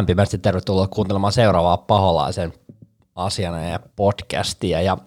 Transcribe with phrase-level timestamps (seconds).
[0.00, 2.52] lämpimästi tervetuloa kuuntelemaan seuraavaa paholaisen
[3.14, 4.82] asiana ja podcastia.
[4.82, 4.98] Ja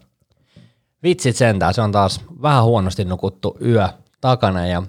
[1.04, 3.90] vitsit sentään, se on taas vähän huonosti nukuttu yö
[4.22, 4.84] takana ja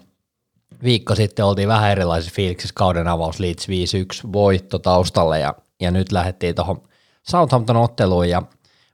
[0.83, 6.13] viikko sitten oltiin vähän erilaisissa fiiliksissä kauden avaus Leeds 5-1 voitto taustalle ja, ja nyt
[6.13, 6.83] lähdettiin tuohon
[7.23, 8.43] Southampton otteluun ja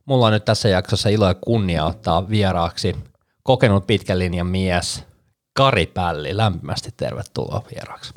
[0.05, 2.97] mulla on nyt tässä jaksossa ilo ja kunnia ottaa vieraaksi
[3.42, 5.05] kokenut pitkän linjan mies
[5.52, 6.36] Kari Pälli.
[6.36, 8.14] Lämpimästi tervetuloa vieraaksi.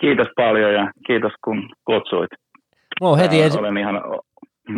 [0.00, 2.30] Kiitos paljon ja kiitos kun kutsuit.
[3.00, 3.58] Mulla on heti ensi...
[3.58, 4.02] Olen ihan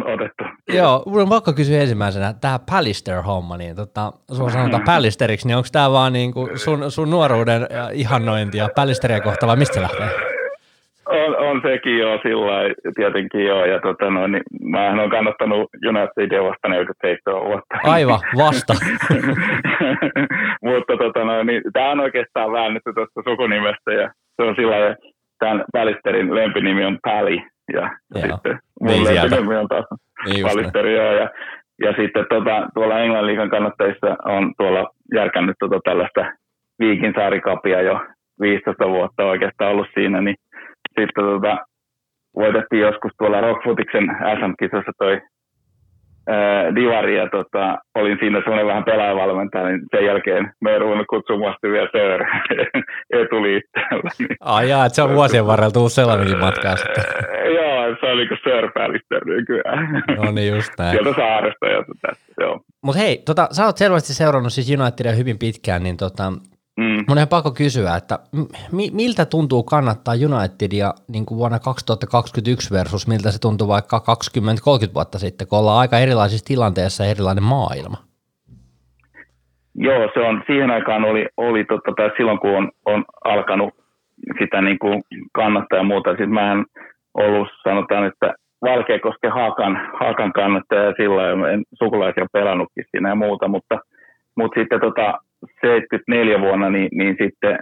[0.05, 0.45] otettu.
[0.73, 5.69] Joo, mun on pakko kysyä ensimmäisenä, tämä Pallister-homma, niin tota, sun sanotaan Pallisteriksi, niin onko
[5.73, 10.09] tämä vaan niinku sun, sun nuoruuden ihannointi ja Pallisteria kohta vai mistä lähtee?
[11.07, 12.57] On, on sekin jo sillä
[12.97, 17.75] tietenkin joo, ja tota no, niin mähän olen kannattanut Unitedia vasta 47 vuotta.
[17.83, 18.75] Aivan, vasta.
[20.69, 24.97] Mutta tota no, niin, tämä on oikeastaan väännetty tuosta sukunimestä, ja se on sillä
[25.41, 27.39] tämän Pallisterin lempinimi on Pally,
[27.73, 28.27] ja Joo.
[28.27, 29.85] sitten mun niin lempinimi on taas
[30.27, 31.31] niin Pallisteri, ja,
[31.85, 36.33] ja sitten tota, tuolla Englannin liikan kannattajissa on tuolla järkännyt tota tällaista
[36.79, 38.01] Viikin saarikapia jo
[38.41, 40.37] 15 vuotta oikeastaan ollut siinä, niin
[41.01, 41.59] sitten tota,
[42.37, 44.05] voitettiin joskus tuolla Rockfootiksen
[44.39, 45.21] SM-kisossa toi
[46.31, 51.07] ää, Divari ja tota, olin siinä semmoinen vähän pelaajavalmentaja, niin sen jälkeen me ei ruvennut
[51.11, 52.25] kutsumaan vielä Sör
[53.23, 54.11] etuliitteellä.
[54.19, 54.37] Niin.
[54.41, 57.05] Ai jaa, että se on vuosien varrella tullut sellainenkin matkaa sitten.
[57.55, 60.03] joo, se on niinku Sir Pallister nykyään.
[60.17, 60.91] No niin, just näin.
[60.91, 62.61] Sieltä saaresta ja tästä, joo.
[62.83, 66.33] Mutta hei, tota, sä oot selvästi seurannut siis Unitedia hyvin pitkään, niin tota,
[66.81, 67.05] Mm.
[67.09, 68.19] Mun on pakko kysyä, että
[68.73, 74.95] mi- miltä tuntuu kannattaa Unitedia niin kuin vuonna 2021 versus miltä se tuntuu vaikka 20-30
[74.95, 77.97] vuotta sitten, kun ollaan aika erilaisissa tilanteissa ja erilainen maailma?
[79.75, 83.75] Joo, se on, siihen aikaan oli, oli totta, tai silloin kun on, on alkanut
[84.39, 85.03] sitä niin kuin
[85.33, 86.65] kannattaa ja muuta, sitten mä en
[87.15, 93.49] ollut, sanotaan, että Valkeakosken Haakan, Haakan kannattaja ja sillä en sukulaisia pelannutkin siinä ja muuta,
[93.49, 93.79] mutta,
[94.37, 95.19] mutta sitten tota,
[95.61, 97.59] 74 vuonna, niin, niin sitten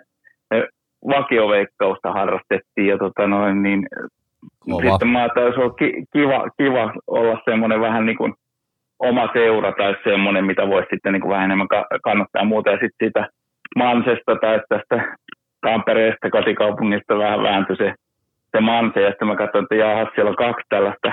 [1.09, 3.87] vakioveikkausta harrastettiin ja tota noin, niin
[4.71, 4.91] Kova.
[4.91, 8.35] sitten mä ajattelin, että olisi kiva, kiva olla semmoinen vähän niin kuin
[8.99, 11.69] oma seura tai semmoinen, mitä voisi sitten niin kuin vähän enemmän
[12.05, 12.71] kannattaa muuta.
[12.71, 13.29] Ja sitten siitä
[13.77, 15.17] Mansesta tai tästä
[15.61, 17.95] Tampereesta kotikaupungista vähän vääntyi se,
[18.51, 19.01] se Manse.
[19.01, 21.13] Ja sitten mä katsoin, että jaha, siellä on kaksi tällaista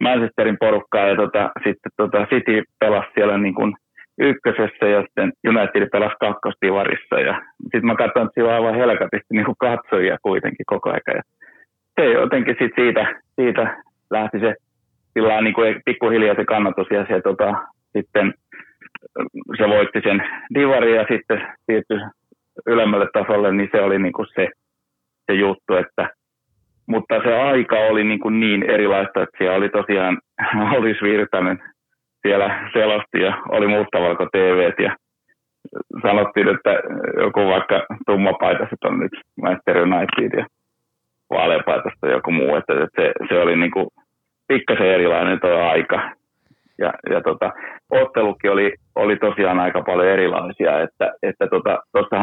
[0.00, 3.74] Manchesterin porukkaa ja tota, sitten tota City pelasi siellä niin kuin
[4.20, 7.20] ykkösessä ja sitten United pelasi kakkostivarissa.
[7.20, 11.16] Ja sitten mä katsoin, että siellä on aivan helkatisti niin katsojia kuitenkin koko ajan.
[11.16, 11.22] Ja
[12.00, 14.54] se jotenkin sit siitä, siitä lähti se
[15.12, 17.54] sillä niin kuin pikkuhiljaa se kannatus ja se tota,
[17.92, 18.34] sitten
[19.58, 20.22] se voitti sen
[20.54, 22.00] divari ja sitten siirtyi
[22.66, 24.48] ylemmälle tasolle, niin se oli niin kuin se,
[25.26, 26.10] se juttu, että
[26.86, 30.18] mutta se aika oli niin, kuin niin erilaista, että siellä oli tosiaan
[30.78, 31.62] Olis Virtanen
[32.22, 34.96] siellä selosti ja oli mustavalko TV ja
[36.02, 36.70] sanottiin, että
[37.22, 40.46] joku vaikka tummapaitaiset on nyt Manchester United ja
[41.30, 43.86] vaaleapaitasta joku muu, että se, se oli niin kuin
[44.48, 46.10] pikkasen erilainen tuo aika.
[46.78, 47.52] Ja, ja tota,
[47.90, 51.78] ottelukin oli, oli tosiaan aika paljon erilaisia, että, että tota,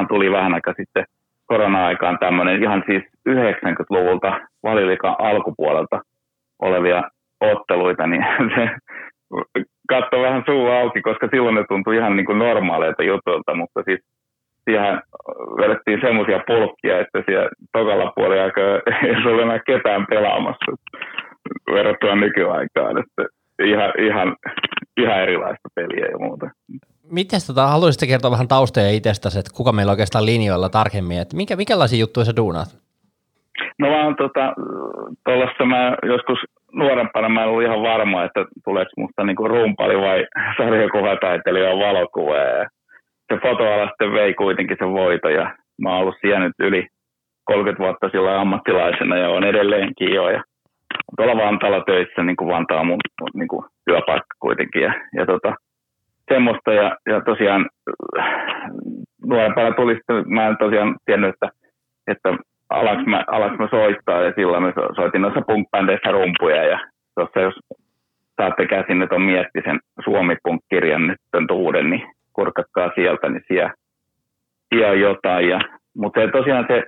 [0.07, 1.05] tuli vähän aika sitten
[1.45, 6.01] korona-aikaan tämmöinen ihan siis 90-luvulta valilikan alkupuolelta
[6.61, 7.03] olevia
[7.41, 8.25] otteluita, niin
[8.55, 8.69] se
[9.87, 13.99] katsoi vähän suu auki, koska silloin ne tuntui ihan niin kuin normaaleilta jutulta, mutta siis
[14.65, 15.01] siihen
[15.57, 18.43] vedettiin semmoisia polkkia, että siellä tokalla puolella
[19.07, 20.71] ei ole enää ketään pelaamassa
[21.73, 23.23] verrattuna nykyaikaan, että
[23.63, 24.35] ihan, ihan,
[24.97, 26.49] ihan erilaista peliä ja muuta.
[27.11, 31.55] Miten tota, haluaisitte kertoa vähän taustoja itsestäsi, että kuka meillä oikeastaan linjoilla tarkemmin, että mikä,
[31.55, 32.69] mikälaisia juttuja sä duunaat?
[33.79, 34.53] No vaan tota,
[35.25, 36.39] tuollaista mä joskus
[36.73, 40.27] nuorempana mä en ollut ihan varma, että tuleeko musta niinku rumpali vai
[40.57, 42.35] sarjakuvataiteilija valokuva.
[42.35, 42.69] Ja
[43.33, 46.87] se fotoala sitten vei kuitenkin sen voito ja mä oon ollut siellä nyt yli
[47.43, 50.29] 30 vuotta sillä ammattilaisena ja on edelleenkin jo.
[50.29, 50.43] Ja
[51.17, 52.99] tuolla Vantaalla töissä, niin kuin Vantaa mun
[53.33, 54.81] niin kuin työpaikka kuitenkin.
[54.81, 55.53] Ja, ja tota,
[56.33, 57.69] semmoista ja, ja tosiaan
[59.25, 61.49] nuorempana tuli mä en tosiaan tiennyt, että,
[62.07, 62.29] että
[62.69, 65.67] alaks mä, alaks mä soittaa ja silloin mä soitin noissa punk
[66.11, 66.79] rumpuja ja
[67.15, 67.53] tuossa jos
[68.41, 72.03] saatte käsin, että on Miettisen Suomi-punk-kirjan nyt tämän uuden, niin
[72.33, 73.73] kurkatkaa sieltä, niin siellä,
[74.69, 75.49] siellä on jotain.
[75.49, 75.59] Ja,
[75.97, 76.83] mutta se, tosiaan se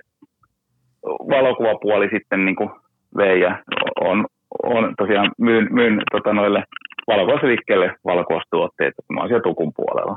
[1.06, 2.70] valokuvapuoli sitten niin kuin
[3.16, 3.62] vei ja
[4.00, 4.26] on,
[4.62, 6.64] on tosiaan myyn, myyn tota noille
[7.06, 10.16] valokuvausliikkeelle valokuvaustuotteita, mä oon siellä tukun puolella.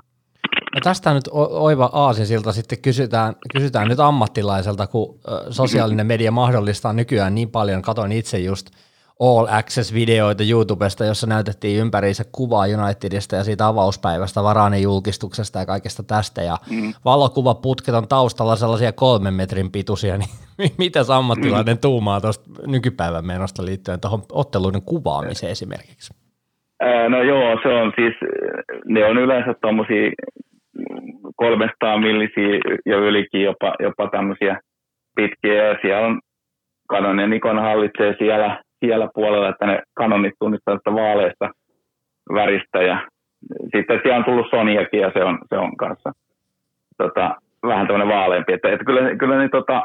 [0.76, 5.20] No tästä nyt oiva aasinsilta sitten kysytään, kysytään nyt ammattilaiselta, kun
[5.50, 8.70] sosiaalinen media mahdollistaa nykyään niin paljon, katoin itse just–
[9.20, 16.04] All Access-videoita YouTubesta, jossa näytettiin ympäriinsä kuvaa Unitedista ja siitä avauspäivästä, Varanen julkistuksesta ja kaikesta
[16.04, 16.42] tästä.
[16.42, 16.94] Ja mm.
[17.06, 20.30] valokuvaputket on taustalla sellaisia kolmen metrin pituisia, niin
[20.78, 21.82] mitä ammattilainen mm.
[21.82, 26.14] tuumaa tuosta nykypäivän menosta liittyen tuohon otteluiden kuvaamiseen esimerkiksi?
[27.10, 28.16] No joo, se on siis,
[28.86, 30.12] ne on yleensä tuommoisia
[31.36, 34.60] 300 millisiä ja ylikin jopa, jopa tämmöisiä
[35.16, 36.20] pitkiä ja siellä on
[36.92, 41.50] Canon ja Nikon hallitsee siellä siellä puolella, että ne kanonit tunnistaa tästä vaaleista
[42.34, 43.08] väristä ja
[43.76, 46.12] sitten siellä on tullut Soniakin ja se on, se on kanssa
[46.98, 47.36] tota,
[47.68, 48.54] vähän tämmöinen vaaleampi.
[48.54, 49.84] Että, että kyllä, kyllä niin, tota,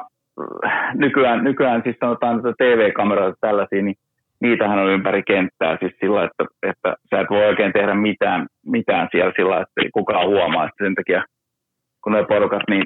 [0.94, 3.94] nykyään, nykyään siis sanotaan TV-kameroita tällaisia, niin
[4.40, 9.08] niitähän on ympäri kenttää siis sillä, että, että sä et voi oikein tehdä mitään, mitään
[9.10, 10.64] siellä sillä, että kukaan huomaa.
[10.64, 11.24] Että sen takia,
[12.04, 12.84] kun ne porukat niin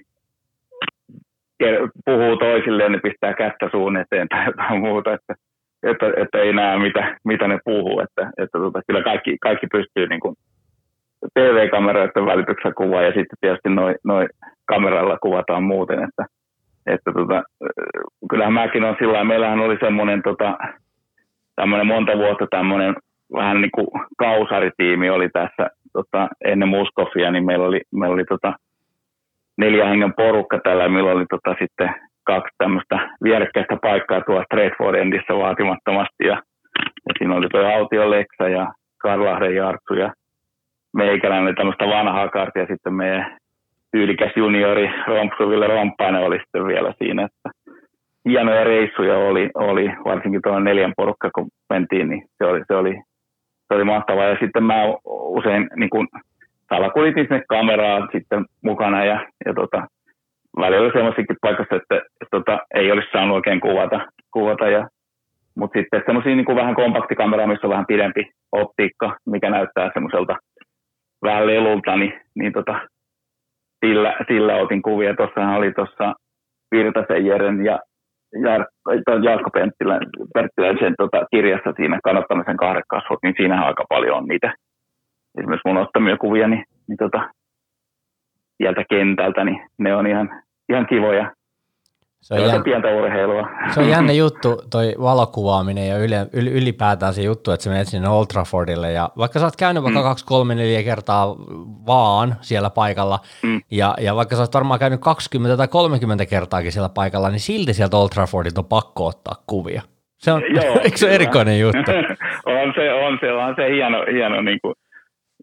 [2.05, 5.13] puhuu toisilleen, niin pistää kättä suun eteen tai jotain muuta.
[5.13, 5.35] Että,
[5.83, 10.07] että, että ei näe mitä, mitä ne puhuu, että, että tota, kyllä kaikki, kaikki pystyy
[10.09, 10.35] niin kuin
[11.35, 14.27] TV-kameroiden välityksellä kuvaa ja sitten tietysti noin noi
[14.65, 16.27] kameralla kuvataan muuten, että,
[16.87, 17.43] että tota,
[18.31, 20.59] kyllähän mäkin on sillä meillähän oli semmoinen tota,
[21.63, 22.95] tämmöinen monta vuotta tämmöinen
[23.35, 23.87] vähän niin kuin
[24.19, 28.53] kausaritiimi oli tässä tota, ennen Muskofia, niin meillä oli, meillä oli tota,
[29.59, 31.95] neljä hengen porukka tällä, millä oli tota, sitten
[32.25, 36.25] kaksi tämmöistä vierekkäistä paikkaa tuossa Stratford Endissä vaatimattomasti.
[36.25, 36.43] Ja,
[37.07, 40.13] ja siinä oli tuo Autio Leksa ja Karlahden Jartsu ja
[40.93, 42.67] meikäläinen oli tämmöistä vanhaa kartia.
[42.67, 43.37] Sitten meidän
[43.93, 47.23] tyylikäs juniori Rompsuville Romppainen oli sitten vielä siinä.
[47.25, 47.62] Että
[48.29, 52.95] hienoja reissuja oli, oli varsinkin tuon neljän porukka, kun mentiin, niin se oli, se oli,
[53.69, 54.29] se oli mahtavaa.
[54.29, 56.09] Ja sitten mä usein niin kuin,
[56.69, 59.87] salakulitin sinne kameraa sitten mukana ja, ja tota,
[60.57, 64.01] välillä semmoisikin paikassa, että, että, että tota, ei olisi saanut oikein kuvata.
[64.33, 64.89] kuvata ja,
[65.55, 70.37] mutta sitten semmoisia niin vähän kompaktikameraa, missä on vähän pidempi optiikka, mikä näyttää semmoiselta
[71.23, 72.81] vähän lelulta, niin, niin tota,
[73.87, 75.15] sillä, sillä otin kuvia.
[75.15, 76.15] Tuossahan oli tuossa
[76.71, 77.79] Virtasen Jeren ja
[79.25, 79.51] Jaakko
[80.35, 84.55] Penttiläisen tota, kirjassa siinä kannattamisen kahrekasvot, niin siinähän aika paljon on niitä
[85.39, 87.31] esimerkiksi mun ottamia kuvia, niin, niin tota,
[88.57, 91.33] sieltä kentältä, niin ne on ihan, ihan kivoja.
[92.23, 92.65] Se on, jän...
[92.65, 93.49] pientä urheilua.
[93.75, 95.97] Se on jännä juttu, toi valokuvaaminen ja
[96.33, 100.01] ylipäätään se juttu, että sä menet sinne Old Traffordille ja vaikka sä oot käynyt vaikka
[100.01, 100.05] mm.
[100.05, 101.27] kaksi, kolme, neljä kertaa
[101.87, 103.61] vaan siellä paikalla mm.
[103.71, 107.75] ja, ja vaikka sä oot varmaan käynyt 20 tai 30 kertaakin siellä paikalla, niin silti
[107.75, 109.83] sieltä Old Traffordilta on pakko ottaa kuvia.
[110.19, 111.93] Se on, Joo, eikö se erikoinen juttu?
[112.63, 114.75] on se, on se, on se hieno, hieno niin kuin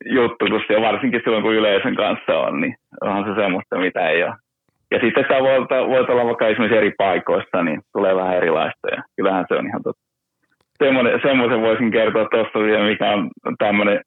[0.06, 4.24] juttu, kun se, varsinkin silloin kun yleisön kanssa on, niin onhan se semmoista, mitä ei
[4.24, 4.36] ole.
[4.92, 9.04] Ja sitten sä voit, voit olla vaikka esimerkiksi eri paikoista, niin tulee vähän erilaista ja
[9.16, 10.04] kyllähän se on ihan totta.
[10.84, 14.02] Semmoinen, semmoisen voisin kertoa tuosta vielä, mikä on tämmöinen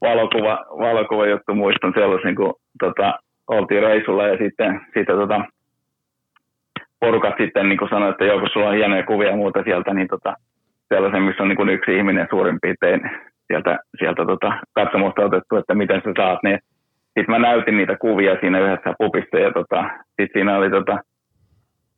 [0.00, 1.54] valokuva, valokuva juttu.
[1.54, 5.40] Muistan sellaisen, kun tota, oltiin reisulla ja sitten, sitten tota,
[7.00, 10.34] porukat sitten niin sanoivat, että joku sulla on hienoja kuvia ja muuta sieltä, niin tota,
[10.88, 13.00] sellaisen, missä on niin yksi ihminen suurin piirtein
[13.46, 16.58] sieltä, sieltä tota, katsomusta otettu, että miten sä saat ne.
[17.04, 19.84] Sitten mä näytin niitä kuvia siinä yhdessä pupissa ja tota,
[20.18, 20.98] sitten siinä oli tota,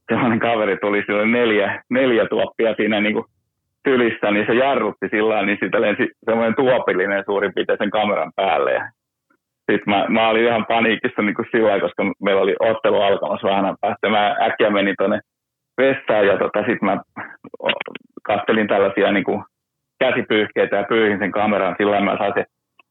[0.09, 3.25] sellainen kaveri tuli, sillä oli neljä, neljä tuoppia siinä niin kuin
[3.85, 8.73] tylissä, niin se jarrutti sillä niin sitä lensi semmoinen tuopillinen suurin piirtein sen kameran päälle.
[8.73, 8.91] Ja
[9.71, 14.09] sitten mä, mä olin ihan paniikissa niin sillä koska meillä oli ottelu alkamassa vähän päästä.
[14.09, 15.21] Mä äkkiä menin tuonne
[15.79, 17.01] vessaan ja tota, sitten mä
[18.23, 19.45] kastelin tällaisia niin kuin
[19.99, 22.45] käsipyyhkeitä ja pyyhin sen kameran, sillä mä sain se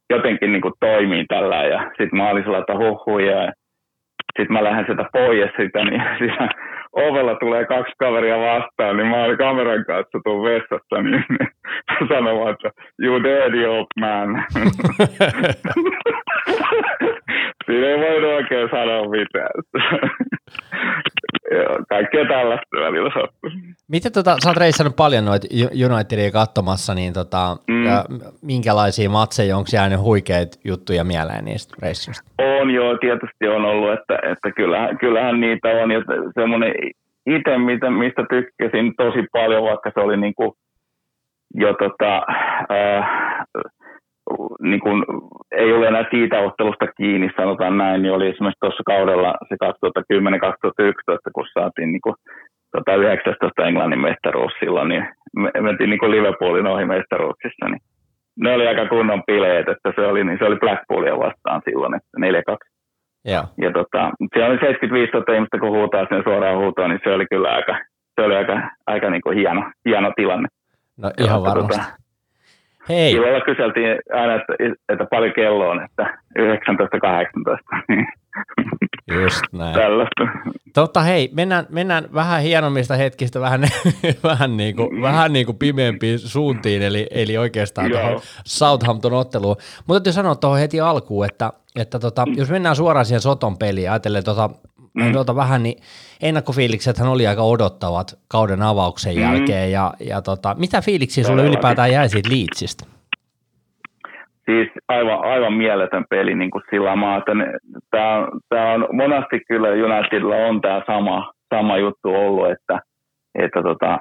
[0.10, 3.54] jotenkin niin kuin toimii tällä ja sitten mä olin sellainen, että huhu ja
[4.40, 6.50] sitten mä lähden sieltä pois sitä, niin siinä
[6.92, 11.26] ovella tulee kaksi kaveria vastaan, niin mä olin kameran kanssa tuun vessassa, niin
[12.14, 14.30] sanomaan, että you dirty old man.
[17.66, 19.52] Siinä ei voi oikein sanoa mitään.
[21.52, 23.50] Joo, kaikkea tällaista välillä sattuu.
[23.88, 25.48] Miten tota, sä oot reissannut paljon noita
[25.86, 27.86] Unitedia katsomassa, niin tota, mm.
[27.86, 28.06] ja,
[28.42, 32.32] minkälaisia matseja, onko jäänyt huikeita juttuja mieleen niistä reissuista?
[32.38, 36.00] On joo, tietysti on ollut, että, että kyllähän, kyllähän niitä on, ja
[36.34, 36.74] semmoinen
[37.26, 37.58] itse,
[37.90, 40.52] mistä tykkäsin tosi paljon, vaikka se oli niin kuin
[41.54, 42.16] jo tota,
[42.72, 43.06] äh,
[44.62, 45.04] niin kuin,
[45.52, 51.32] ei ole enää siitä ottelusta kiinni, sanotaan näin, niin oli esimerkiksi tuossa kaudella se 2010-2011,
[51.34, 52.16] kun saatiin niin
[52.72, 55.06] tota 19 Englannin mestaruus silloin, niin
[55.36, 57.82] me mentiin niin Liverpoolin ohi mestaruuksissa, niin
[58.40, 62.54] ne oli aika kunnon bileet, että se oli, niin se oli Blackpoolia vastaan silloin, että
[62.56, 62.58] 4-2.
[64.94, 67.80] 15 ihmistä kun huutaa sinne suoraan huutoon, niin se oli kyllä aika,
[68.16, 70.48] se oli aika, aika niin kuin hieno, hieno tilanne.
[70.98, 71.76] No ihan tota, varmasti.
[71.76, 72.09] Tuota,
[72.90, 73.12] Hei.
[73.12, 74.54] Illalla kyseltiin aina, että,
[74.90, 78.10] että paljon kello on, että 19.18.
[79.22, 79.74] Just näin.
[79.74, 80.24] Tällaista.
[80.74, 83.62] Totta hei, mennään, mennään vähän hienommista hetkistä vähän,
[84.24, 89.56] vähän, niin kuin, vähän niin kuin pimeämpiin suuntiin, eli, eli oikeastaan tuohon Southampton-otteluun.
[89.78, 93.92] Mutta täytyy sanoa tuohon heti alkuun, että, että tota, jos mennään suoraan siihen Soton peliin,
[93.92, 94.50] ajatellen tota,
[94.94, 95.12] mm.
[95.12, 95.78] tuota vähän, niin
[96.22, 99.22] ennakkofiiliksethän oli aika odottavat kauden avauksen mm.
[99.22, 102.86] jälkeen, ja, ja tota, mitä fiiliksiä sulle ylipäätään jäi siitä Leedsistä?
[104.46, 107.32] Siis aivan, aivan mieletön peli niin kuin sillä maata.
[107.92, 112.80] Tämä, tämä on monasti kyllä Unitedilla on tämä sama, sama juttu ollut, että,
[113.36, 114.00] että tota,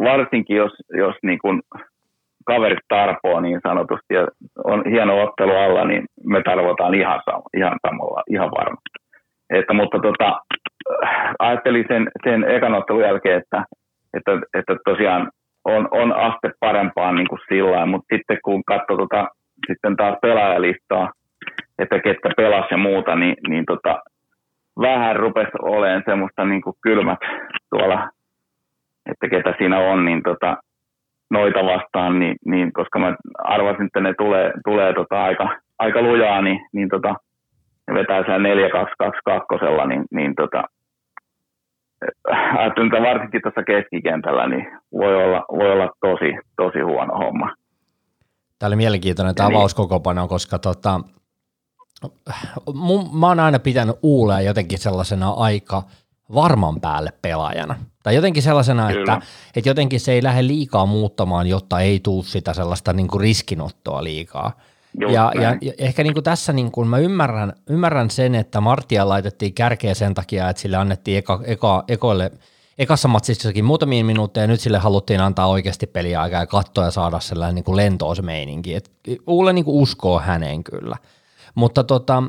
[0.00, 1.62] varsinkin jos, jos niin kuin
[2.46, 4.26] kaverit tarpoo niin sanotusti ja
[4.64, 7.20] on hieno ottelu alla, niin me tarvotaan ihan,
[7.56, 9.03] ihan samalla, ihan varmasti.
[9.54, 10.40] Että, mutta tota,
[11.38, 13.64] ajattelin sen, sen ekan ottelun jälkeen, että,
[14.16, 15.30] että, että tosiaan
[15.64, 19.28] on, on aste parempaan niin kuin sillä mutta sitten kun katsoo tota,
[19.66, 21.12] sitten taas pelaajalistaa,
[21.78, 24.00] että ketkä pelas ja muuta, niin, niin tota,
[24.80, 27.18] vähän rupesi olemaan semmoista niin kuin kylmät
[27.70, 28.10] tuolla,
[29.10, 30.56] että ketä siinä on, niin tota,
[31.30, 36.42] noita vastaan, niin, niin, koska mä arvasin, että ne tulee, tulee tota aika, aika lujaa,
[36.42, 37.14] niin, niin tota,
[37.94, 39.46] vetää siellä 4 2 2 2
[39.88, 40.64] niin, niin tota,
[42.58, 47.54] ajattelin, että varsinkin tuossa keskikentällä niin voi olla, voi olla tosi, tosi huono homma.
[48.58, 49.56] Tämä oli mielenkiintoinen tämä niin.
[49.56, 51.00] avauskokopano, koska tota,
[52.74, 55.82] mun, mä oon aina pitänyt Uulea jotenkin sellaisena aika
[56.34, 57.74] varman päälle pelaajana.
[58.02, 59.20] Tai jotenkin sellaisena, että,
[59.56, 64.04] että jotenkin se ei lähde liikaa muuttamaan, jotta ei tule sitä sellaista niin kuin riskinottoa
[64.04, 64.52] liikaa.
[65.00, 69.08] Ja, ja, ja ehkä niin kuin tässä niin kuin mä ymmärrän, ymmärrän sen, että Martia
[69.08, 72.30] laitettiin kärkeä sen takia, että sille annettiin eka, eka, ekoille–
[72.78, 77.54] ekassa matsissakin muutamia minuutteja, nyt sille haluttiin antaa oikeasti peliaikaa ja katsoa ja saada sellainen
[77.54, 78.74] niin kuin lentoos meininki.
[78.74, 78.90] Et
[79.26, 80.96] Ulle niin kuin uskoo häneen kyllä.
[81.54, 82.22] Mutta tota,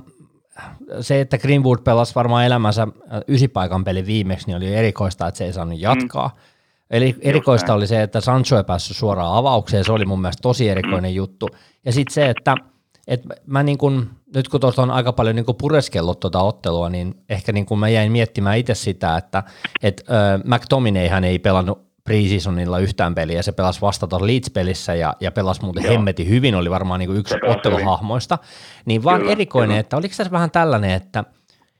[1.01, 5.45] se, että Greenwood pelasi varmaan elämänsä äh, ysipaikan peli viimeksi, niin oli erikoista, että se
[5.45, 6.27] ei saanut jatkaa.
[6.27, 6.41] Mm.
[6.89, 10.69] Eli erikoista oli se, että Sancho ei päässyt suoraan avaukseen, se oli mun mielestä tosi
[10.69, 11.15] erikoinen mm.
[11.15, 11.49] juttu.
[11.85, 12.55] Ja sitten se, että–
[13.07, 17.15] et mä niin kun, nyt kun tuossa on aika paljon niin pureskellut tuota ottelua, niin
[17.29, 19.43] ehkä niin kun mä jäin miettimään itse sitä, että
[19.83, 25.31] et, äh, McTominayhan ei pelannut preseasonilla yhtään peliä, se pelasi vasta tuossa Leeds-pelissä ja, ja
[25.31, 25.93] pelasi muuten Joo.
[25.93, 28.37] hemmeti hyvin, oli varmaan niin yksi otteluhahmoista,
[28.85, 29.79] niin vaan kyllä, erikoinen, kyllä.
[29.79, 31.23] että oliko tässä vähän tällainen, että,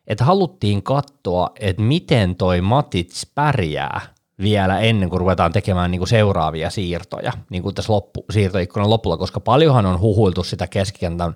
[0.08, 4.02] että haluttiin katsoa, että miten toi Matits pärjää
[4.42, 9.18] vielä ennen kuin ruvetaan tekemään niin kuin seuraavia siirtoja, niin kuin tässä loppu, siirtoikkunan lopulla,
[9.18, 11.36] koska paljonhan on huhuiltu sitä keskikentän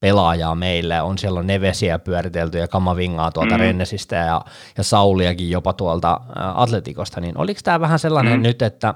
[0.00, 3.60] pelaajaa meille, on siellä on Nevesiä pyöritelty ja Kamavingaa tuolta mm.
[3.60, 4.40] Rennesistä ja,
[4.76, 6.20] ja Sauliakin jopa tuolta
[6.54, 8.42] Atletikosta, niin oliko tämä vähän sellainen mm.
[8.42, 8.94] nyt, että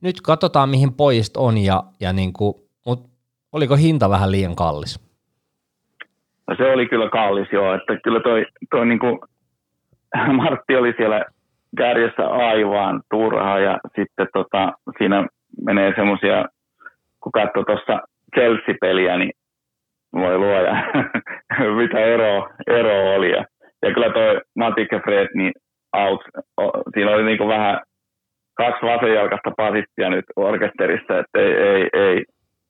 [0.00, 2.54] nyt katsotaan mihin pojist on ja, ja niin kuin,
[2.86, 3.08] mutta
[3.52, 5.00] oliko hinta vähän liian kallis?
[6.46, 9.18] No se oli kyllä kallis joo, että kyllä toi, toi niin kuin
[10.42, 11.24] Martti oli siellä
[11.76, 15.26] kärjessä aivan turha ja sitten tota, siinä
[15.64, 16.44] menee semmoisia,
[17.20, 18.00] kun katsoo tuossa
[18.34, 19.32] Chelsea-peliä, niin
[20.12, 20.74] voi luoja,
[21.80, 23.30] mitä ero, ero oli.
[23.30, 23.44] Ja,
[23.82, 25.52] ja kyllä toi Matik ja Fred, niin
[25.96, 26.20] out,
[26.94, 27.80] siinä oli niinku vähän
[28.54, 32.24] kaksi vasenjalkasta pasistia nyt orkesterissa, että ei, ei, ei,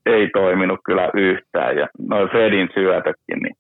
[0.07, 1.77] ei toiminut kyllä yhtään.
[1.77, 3.55] Ja noin Fredin syötökin, niin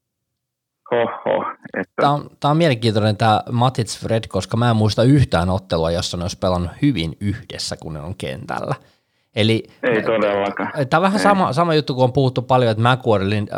[0.92, 1.45] Oho,
[1.78, 1.92] että...
[1.97, 6.16] Tämä, on, tämä on mielenkiintoinen tämä Matits Fred, koska mä en muista yhtään ottelua, jossa
[6.16, 8.75] ne olisi pelannut hyvin yhdessä, kun ne on kentällä.
[9.37, 10.73] Eli, ei todellakaan.
[10.90, 12.83] Tämä on vähän sama, sama juttu, kun on puhuttu paljon, että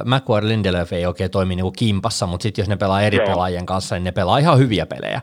[0.04, 3.26] McQuarrie Lindelöf ei oikein toimi niin kuin kimpassa, mutta sitten jos ne pelaa eri Joo.
[3.26, 5.20] pelaajien kanssa, niin ne pelaa ihan hyviä pelejä.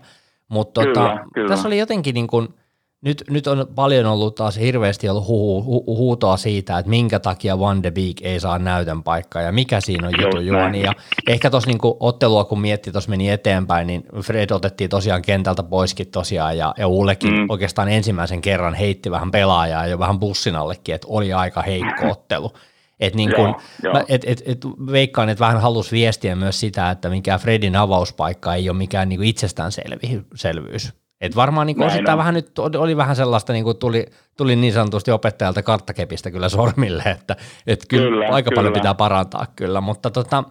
[0.47, 2.47] Mutta tota, tässä oli jotenkin niin kuin–
[3.01, 7.59] nyt, nyt on paljon ollut taas hirveästi ollut hu, hu, huutoa siitä, että minkä takia
[7.59, 10.81] Van de Beek ei saa näytön paikkaa ja mikä siinä on jutu juoni.
[10.81, 10.93] Ja
[11.27, 16.07] ehkä tuossa niinku ottelua kun mietti, tuossa meni eteenpäin, niin Fred otettiin tosiaan kentältä poiskin
[16.07, 17.45] tosiaan ja, ja Ullekin mm.
[17.49, 22.51] oikeastaan ensimmäisen kerran heitti vähän pelaajaa jo vähän bussin allekin, että oli aika heikko ottelu.
[22.99, 26.91] Et niin kun, joo, mä, et, et, et veikkaan, että vähän halusi viestiä myös sitä,
[26.91, 32.59] että mikä Fredin avauspaikka ei ole mikään niin itsestäänselvyys et varmaan niin osittain vähän nyt
[32.59, 34.05] oli vähän sellaista, niin kuin tuli,
[34.37, 37.35] tuli niin sanotusti opettajalta karttakepistä kyllä sormille, että
[37.67, 38.59] et kyllä, kyllä aika kyllä.
[38.59, 40.43] paljon pitää parantaa kyllä, mutta tota,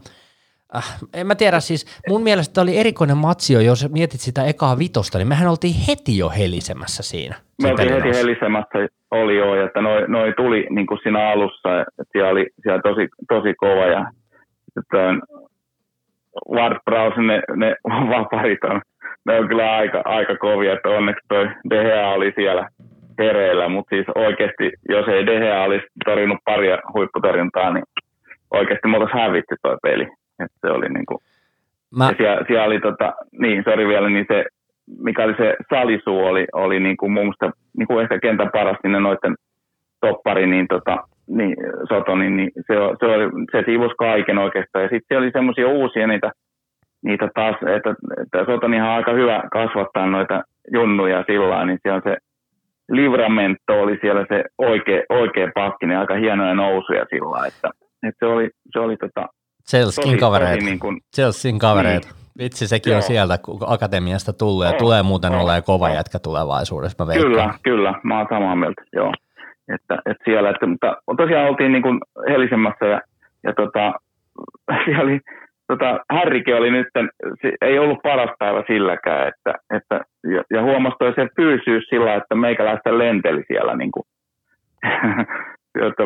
[0.77, 5.19] äh, en mä tiedä, siis mun mielestä oli erikoinen matsio, jos mietit sitä ekaa vitosta,
[5.19, 7.35] niin mehän oltiin heti jo helisemässä siinä.
[7.63, 12.05] Me oltiin heti helisemässä, oli jo, että noi, noi tuli niin kuin siinä alussa, että
[12.13, 14.11] siellä oli siellä tosi, tosi kova ja
[14.79, 14.99] että
[16.51, 17.77] Ward Prowse, ne, ne
[18.17, 18.81] vaparit on
[19.27, 22.69] ne on kyllä aika, aika kovia, että onneksi toi Dehea oli siellä
[23.19, 27.85] hereillä, mutta siis oikeasti, jos ei Dehea olisi torjunut paria huipputorjuntaa, niin
[28.51, 30.09] oikeasti me oltaisiin hävitty toi peli.
[30.45, 31.23] että se oli niinku,
[31.97, 32.11] Mä...
[32.17, 34.45] siellä, siellä, oli tota, niin, sori vielä, niin se,
[34.99, 39.35] mikä oli se salisuu, oli, oli niinku mun mielestä niinku ehkä kentän paras sinne noiden
[40.01, 41.57] toppari, niin, tota, niin
[41.89, 44.83] Sotoni, niin se, se, oli, se siivos kaiken oikeastaan.
[44.83, 46.33] Ja sitten oli semmoisia uusia niitä,
[47.07, 52.17] niitä taas, että, että Sotonihan on aika hyvä kasvattaa noita junnuja sillä niin siellä se
[52.91, 57.69] Livramento oli siellä se oikea, oikea pakki, niin aika hienoja nousuja sillä että,
[58.09, 59.27] että se oli, se oli tota,
[59.71, 60.65] Chelseain kavereita.
[60.65, 62.09] Niin kuin, Chelseain kavereita.
[62.09, 62.27] Niin.
[62.39, 62.97] Vitsi, sekin Joo.
[62.97, 65.95] on sieltä kun akatemiasta tullut ja oh, tulee muuten oh, olemaan kova oh.
[65.95, 69.13] jätkä tulevaisuudessa, mä Kyllä, kyllä, mä oon samaa mieltä, joo.
[69.75, 73.01] Että, että siellä, että, mutta tosiaan oltiin niin kuin helisemmässä ja,
[73.43, 73.93] ja tota,
[74.85, 75.21] siellä oli,
[75.69, 76.87] tota, Härrike oli nyt,
[77.61, 80.01] ei ollut paras päivä silläkään, että, että,
[80.35, 84.05] ja, ja huomasi se fyysyys sillä, että meikäläistä lenteli siellä niin kuin,
[85.89, 86.03] että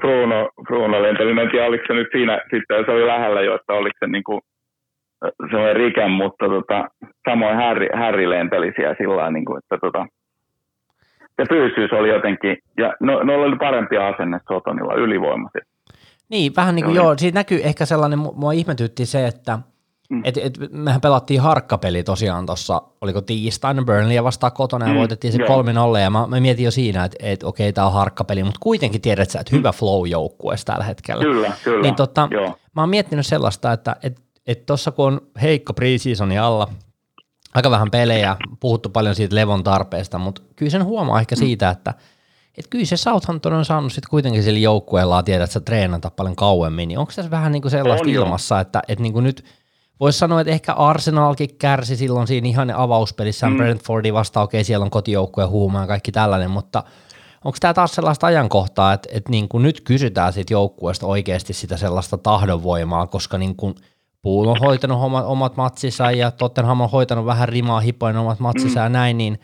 [0.00, 3.72] Bruno, Bruno lenteli, en tiedä oliko se nyt siinä, sitten se oli lähellä jo, että
[3.72, 4.40] oliko se niin kuin,
[5.50, 6.88] se oli Riken, mutta tota,
[7.30, 10.06] samoin Harry, Harry lenteli siellä sillä niin kuin, että tota,
[11.36, 15.77] se fyysyys oli jotenkin, ja no, no oli parempia asenne Sotonilla ylivoimaisesti.
[16.28, 19.58] Niin, vähän niin kuin joo, siitä näkyy ehkä sellainen, mua ihmetytti se, että
[20.10, 20.20] mm.
[20.24, 25.32] et, et, mehän pelattiin harkkapeli tosiaan tuossa, oliko tiistaina Burnley vastaan kotona ja mm, voitettiin
[25.32, 28.60] se 3-0 ja mä, mä mietin jo siinä, että et, okei, tämä on harkkapeli, mutta
[28.62, 29.74] kuitenkin tiedät sä, että hyvä mm.
[29.74, 31.24] flow joukkueessa tällä hetkellä.
[31.24, 31.82] Kyllä, kyllä.
[31.82, 32.58] Niin tota, joo.
[32.76, 36.68] mä oon miettinyt sellaista, että et, et tuossa kun on heikko preseasoni alla,
[37.54, 41.38] aika vähän pelejä, puhuttu paljon siitä levon tarpeesta, mutta kyllä sen huomaa ehkä mm.
[41.38, 41.94] siitä, että
[42.58, 46.36] et kyllä se Southampton on saanut sitten kuitenkin sillä joukkueellaan tiedä, että sä treenata paljon
[46.36, 48.60] kauemmin, niin onko tässä vähän niin kuin sellaista on ilmassa, jo.
[48.60, 49.44] että, että niin kuin nyt
[50.00, 53.56] voisi sanoa, että ehkä Arsenalkin kärsi silloin siinä ihan avauspelissä mm.
[53.56, 56.84] Brentfordi vasta, okei okay, siellä on kotijoukkue huumaa ja kaikki tällainen, mutta
[57.44, 61.76] onko tämä taas sellaista ajankohtaa, että, että niin kuin nyt kysytään siitä joukkueesta oikeasti sitä
[61.76, 63.74] sellaista tahdonvoimaa, koska niin kuin–
[64.22, 68.80] Pool on hoitanut omat, omat matsinsa ja Tottenham on hoitanut vähän rimaa hipoin omat matsinsa
[68.80, 68.84] mm.
[68.84, 69.40] ja näin, niin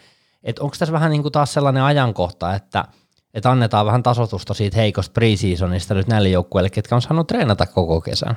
[0.61, 2.85] onko tässä vähän niin kuin taas sellainen ajankohta, että,
[3.35, 8.01] että annetaan vähän tasotusta siitä heikosta preseasonista nyt näille joukkueille, ketkä on saanut treenata koko
[8.01, 8.37] kesän?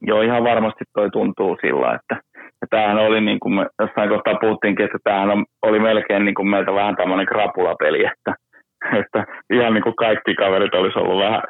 [0.00, 2.16] Joo, ihan varmasti toi tuntuu sillä, että
[2.60, 6.48] ja tämähän oli, niin kuin me jossain kohtaa puhuttiinkin, että tämähän oli melkein niin kuin
[6.48, 8.34] meiltä vähän tämmöinen krapulapeli, että,
[9.00, 11.42] että ihan niin kuin kaikki kaverit olisi ollut vähän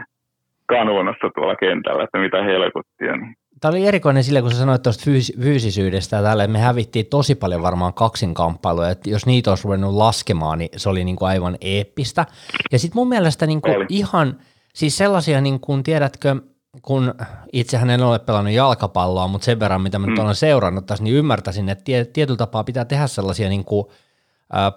[0.67, 3.17] kanuunassa tuolla kentällä, että mitä helkuttia.
[3.17, 3.35] Niin
[3.65, 7.63] Tämä oli erikoinen sillä, kun sä sanoit tuosta fyys- fyysisyydestä tälle, me hävittiin tosi paljon
[7.63, 12.27] varmaan kaksinkamppailuja, että jos niitä olisi ruvennut laskemaan, niin se oli niin kuin aivan eeppistä.
[12.73, 14.39] Ja sitten mun mielestä niin kuin ihan,
[14.75, 16.37] siis sellaisia, niin kuin, tiedätkö,
[16.83, 17.15] kun
[17.53, 20.11] itsehän en ole pelannut jalkapalloa, mutta sen verran, mitä mä mm.
[20.11, 23.87] nyt olen seurannut tässä, niin ymmärtäisin, että tietyllä tapaa pitää tehdä sellaisia niin kuin–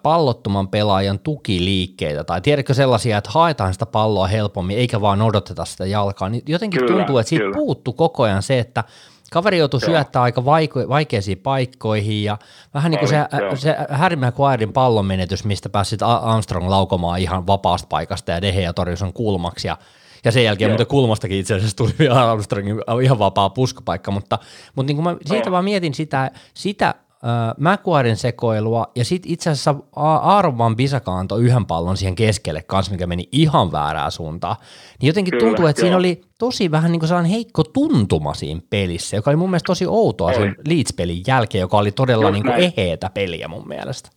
[0.04, 5.86] pallottoman pelaajan tukiliikkeitä, tai tiedätkö sellaisia, että haetaan sitä palloa helpommin, eikä vaan odoteta sitä
[5.86, 7.56] jalkaa, niin jotenkin kyllä, tuntuu, että siitä kyllä.
[7.56, 8.84] puuttuu koko ajan se, että
[9.32, 12.38] kaveri joutuu syöttää aika vaiko- vaikeisiin paikkoihin, ja
[12.74, 13.18] vähän niin kuin se,
[13.56, 18.74] se Harry Maguirein pallon menetys, mistä pääsit Armstrong laukomaan ihan vapaasta paikasta, ja Dehe ja
[18.74, 19.78] torjus kulmaksi, ja
[20.26, 24.40] ja sen jälkeen mutta kulmastakin itse asiassa tuli vielä Armstrongin ihan vapaa puskapaikka, mutta,
[24.76, 29.50] mutta niin kuin mä siitä vaan mietin sitä, sitä äh, Maguiren sekoilua, ja sitten itse
[29.50, 34.56] asiassa Aaron Van Bisaka antoi yhden pallon siihen keskelle kanssa, mikä meni ihan väärään suuntaan.
[35.02, 35.86] Niin jotenkin Kyllä, tuntuu, että joo.
[35.86, 39.68] siinä oli tosi vähän niin kuin sellainen heikko tuntuma siinä pelissä, joka oli mun mielestä
[39.68, 44.10] tosi outoa sen Leeds-pelin jälkeen, joka oli todella niin kuin eheetä peliä mun mielestä.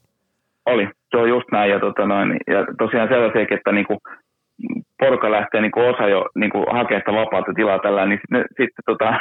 [0.67, 3.99] Oli, se on just näin, ja, tota noin, ja tosiaan sellaisia, että niin kuin
[4.99, 8.71] porukka lähtee niin kuin osa jo niin kuin hakemaan vapaata tilaa tällä, niin sitten sit,
[8.87, 9.05] tota,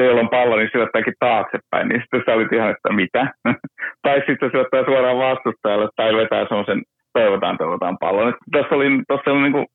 [0.00, 3.22] se, jolla on pallo, niin syöttääkin taaksepäin, niin sitten sä olit ihan, että mitä?
[4.04, 6.82] tai sitten syöttää suoraan vastustajalle tai vetää semmoisen
[7.12, 8.34] toivotaan, toivotaan pallon.
[8.52, 9.66] Tuossa oli, tossa oli niin kuin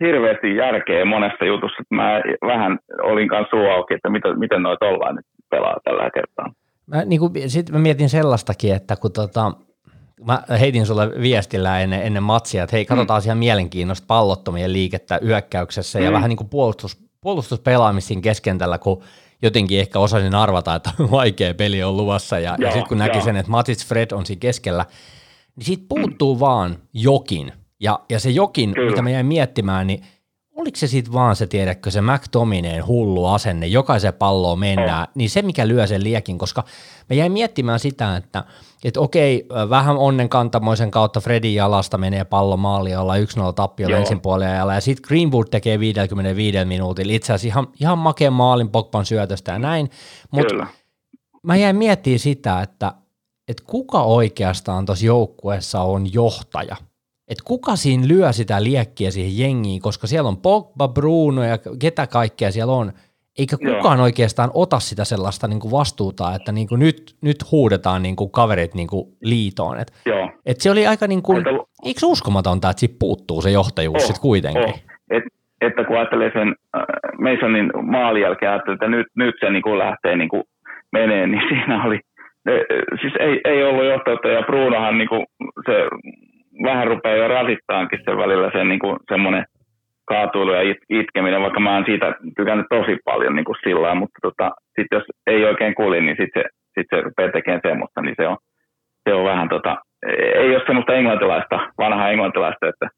[0.00, 2.08] hirveästi järkeä monessa jutussa, että mä
[2.46, 6.52] vähän olin kanssa suu auki, että mitä, miten noita ollaan nyt pelaa tällä kertaa.
[6.86, 9.52] Mä, niin kuin, sit mä mietin sellaistakin, että kun tota,
[10.26, 13.26] mä heitin sulle viestillä ennen, ennen matsia, että hei, katsotaan mm.
[13.26, 16.04] ihan mielenkiinnosta pallottomien liikettä hyökkäyksessä mm.
[16.04, 19.02] ja vähän niin kuin puolustus, puolustuspelaamista keskentällä, kun
[19.46, 23.36] jotenkin ehkä osasin arvata, että vaikea peli on luvassa, ja, ja sitten kun näki sen,
[23.36, 24.86] että Matis Fred on siinä keskellä,
[25.56, 26.40] niin siitä puuttuu mm.
[26.40, 28.90] vaan jokin, ja, ja se jokin, Kyllä.
[28.90, 30.02] mitä mä jäin miettimään, niin
[30.56, 35.12] oliko se sitten vaan se, tiedätkö, se McTomineen hullu asenne, jokaisen palloon mennään, oh.
[35.14, 36.64] niin se mikä lyö sen liekin, koska
[37.10, 38.44] mä jäin miettimään sitä, että
[38.84, 43.18] et okei, vähän onnen kantamoisen kautta Fredin jalasta menee pallo maali, olla 1-0
[43.54, 48.70] tappio ensin puolella ja sitten Greenwood tekee 55 minuutilla itse asiassa ihan, ihan makeen maalin
[48.70, 49.90] Pogban syötöstä ja näin,
[50.30, 50.66] mutta
[51.42, 52.92] mä jäin miettimään sitä, että,
[53.48, 56.76] että kuka oikeastaan tuossa joukkueessa on johtaja.
[57.28, 62.06] Että kuka siinä lyö sitä liekkiä siihen jengiin, koska siellä on Pogba, Bruno ja ketä
[62.06, 62.92] kaikkea siellä on–
[63.38, 64.04] eikä kukaan Joo.
[64.04, 68.30] oikeastaan ota sitä sellaista niin kuin vastuuta, että niin kuin nyt, nyt huudetaan niin kuin
[68.30, 69.80] kaverit niin kuin liitoon.
[69.80, 70.30] Et, Joo.
[70.46, 71.50] et se oli aika, niin kuin, että,
[71.84, 74.62] eikö se uskomatonta, että siitä puuttuu se johtajuus oh, sitten kuitenkin?
[74.62, 74.80] Oh.
[75.10, 75.24] Et,
[75.60, 76.84] että kun ajattelee sen äh,
[77.18, 80.42] Masonin maalin jälkeen, että nyt, nyt se niin kuin lähtee niin kuin
[80.92, 82.00] menee, niin siinä oli,
[83.00, 85.26] siis ei, ei ollut johtajuutta ja Brunohan niin kuin
[85.66, 85.74] se
[86.62, 89.44] vähän rupeaa jo rasittaankin sen välillä sen niin kuin semmoinen
[90.04, 94.18] kaatuilu ja it, itkeminen, vaikka mä oon siitä tykännyt tosi paljon niin kuin sillä mutta
[94.22, 98.14] tota, sitten jos ei oikein kuuli, niin sitten se, sit se rupeaa tekemään semmoista, niin
[98.16, 98.36] se on,
[99.08, 99.76] se on vähän tota,
[100.34, 102.88] ei ole semmoista englantilaista, vanhaa englantilaista, että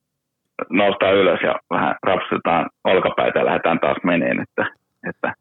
[0.70, 4.66] noustaan ylös ja vähän rapsutetaan olkapäitä ja lähdetään taas meneen, että,
[5.08, 5.34] että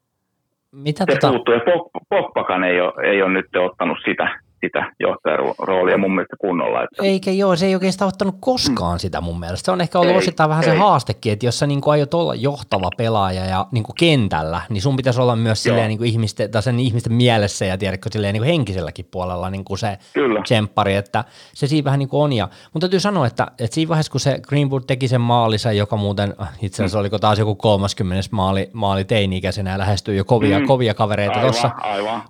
[0.72, 1.30] Mitä se tota...
[1.30, 1.54] puuttuu.
[1.54, 1.62] Ja
[2.10, 6.84] Pogbakan ei ole, ei ole nyt ottanut sitä, sitä johtajaroolia mun mielestä kunnolla.
[6.84, 7.04] Että...
[7.04, 9.00] Eikä joo, se ei oikeastaan ottanut koskaan mm.
[9.00, 9.66] sitä mun mielestä.
[9.66, 10.70] Se on ehkä ollut ei, osittain vähän ei.
[10.70, 14.82] se haastekin, että jos sä niin aiot olla johtava pelaaja ja niin kuin kentällä, niin
[14.82, 18.34] sun pitäisi olla myös silleen niin kuin ihmisten, tai sen ihmisten mielessä ja tiedätkö, silleen
[18.34, 20.42] niin kuin henkiselläkin puolella niin kuin se Kyllä.
[20.42, 22.34] tsemppari, että se siinä vähän niin kuin on.
[22.34, 25.98] Ja, mutta täytyy sanoa, että, että siinä vaiheessa, kun se Greenwood teki sen maalissa, joka
[25.98, 27.00] muuten itse asiassa mm.
[27.00, 30.66] oliko taas joku 30 maali, maali teini-ikäisenä ja lähestyi jo kovia, mm.
[30.66, 31.72] kovia kavereita tuossa.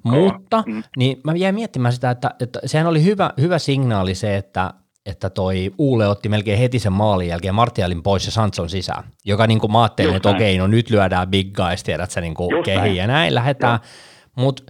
[0.03, 0.83] Mutta mm.
[0.97, 4.73] niin mä jäin miettimään sitä, että, että sehän oli hyvä, hyvä signaali se, että,
[5.05, 9.47] että toi Uule otti melkein heti sen maalin jälkeen Martialin pois ja Sanson sisään, joka
[9.47, 12.63] niin kuin mä ajattelin, että okei, no nyt lyödään big guys, tiedät sä niin kuin
[12.63, 13.79] kehi ja näin lähdetään,
[14.35, 14.63] mutta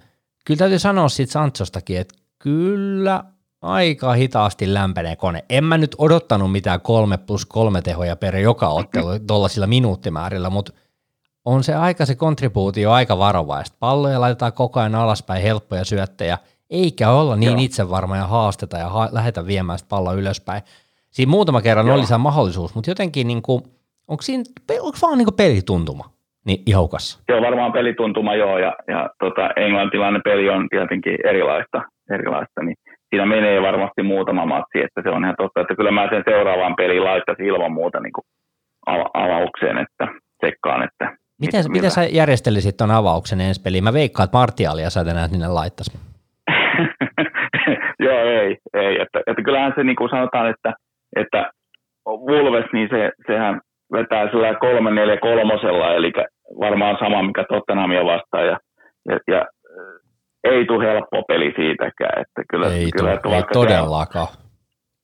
[0.46, 3.24] kyllä täytyy sanoa siitä Sansostakin, että kyllä
[3.62, 5.46] aika hitaasti lämpenee kone.
[5.50, 10.74] En mä nyt odottanut mitään kolme plus kolme tehoja per joka ottelu tuollaisilla minuuttimäärillä, mutta
[11.46, 13.78] on se aika se kontribuutio aika varovaista.
[13.80, 16.38] Palloja laitetaan koko ajan alaspäin, helppoja syöttejä–
[16.70, 17.62] eikä olla niin Joo.
[17.62, 20.62] itsevarma ja haasteta ja ha- lähetä viemään sitä palloa ylöspäin.
[21.10, 21.96] Siinä muutama kerran Joo.
[21.96, 23.62] oli se mahdollisuus, mutta jotenkin niin kuin,
[24.08, 24.44] onko siinä
[24.82, 26.06] onko vaan niin pelituntuma
[26.46, 27.20] niin ihokassa?
[27.30, 32.76] Joo, varmaan pelituntuma joo, ja, ja tota, englantilainen peli on tietenkin erilaista, erilaista niin
[33.10, 36.76] siinä menee varmasti muutama matsi, että se on ihan totta, että kyllä mä sen seuraavaan
[36.76, 38.26] peliin laittaisin ilman muuta niin kuin
[39.14, 40.08] avaukseen, että
[40.46, 43.84] sekkaan, että Miten, miten sä järjestelisit tuon avauksen ensi peliin?
[43.84, 46.00] Mä veikkaan, että Martialia sä tänään sinne laittaisi.
[48.06, 49.02] Joo, ei, ei.
[49.02, 50.74] Että, että kyllähän se niin kuin sanotaan, että,
[51.16, 51.52] että
[52.08, 53.62] Wolves, niin se, sehän
[53.92, 56.12] vetää sillä kolme neljä kolmosella, eli
[56.60, 58.58] varmaan sama, mikä Tottenhamia vastaan, ja,
[59.10, 59.46] ja, ja
[60.44, 62.22] ei tule helppo peli siitäkään.
[62.22, 64.28] Että kyllä, ei, kyllä, tule, että ei todellakaan.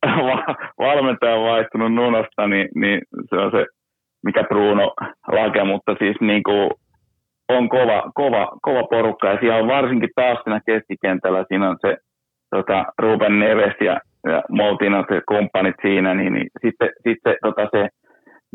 [0.87, 3.65] valmentaja on vaihtunut Nunosta, niin, niin se on se,
[4.25, 4.93] mikä Bruno
[5.31, 6.69] lake, mutta siis niin kuin
[7.49, 11.97] on kova, kova, kova porukka ja siellä on varsinkin taas siinä keskikentällä, siinä on se
[12.55, 17.87] tota, Ruben Neves ja, ja Moutinot ja kumppanit siinä, niin, niin sitten, sitten tota se,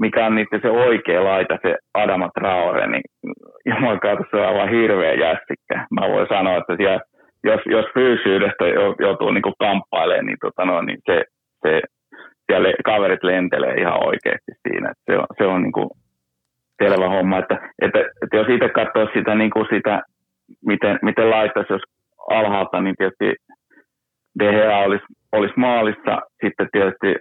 [0.01, 3.03] mikä on niiden se oikea laita, se Adama Traore, niin
[3.66, 5.87] jumalauta se on aivan hirveä jästikkä.
[5.90, 7.01] Mä voin sanoa, että siellä,
[7.44, 8.64] jos, jos fyysyydestä
[9.01, 11.24] joutuu niin kamppailemaan, niin, tota no, niin se,
[11.62, 11.81] se,
[12.46, 14.92] siellä kaverit lentelee ihan oikeasti siinä.
[15.05, 15.88] Se on, se on niin kuin
[16.82, 20.02] selvä homma, että, että, että jos itse katsoo sitä, niin kuin sitä
[20.66, 21.82] miten, miten laittaisi, jos
[22.30, 23.34] alhaalta, niin tietysti
[24.38, 27.14] De Gea olisi, olisi maalissa, sitten tietysti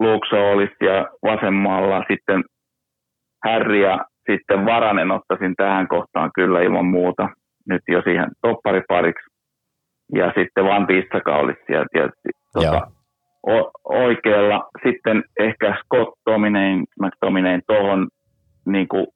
[0.00, 2.44] Luxo olisi ja vasemmalla, sitten
[3.44, 3.98] Harry ja
[4.30, 7.28] sitten Varanen ottaisin tähän kohtaan kyllä ilman muuta,
[7.68, 9.32] nyt jo siihen topparipariksi.
[10.14, 12.80] Ja sitten Van Bissaka olisi siellä tietysti tuota,
[13.46, 14.68] o- oikealla.
[14.86, 18.08] Sitten ehkä Scott Domineen, McDomineen tuohon
[18.66, 19.06] niin kuin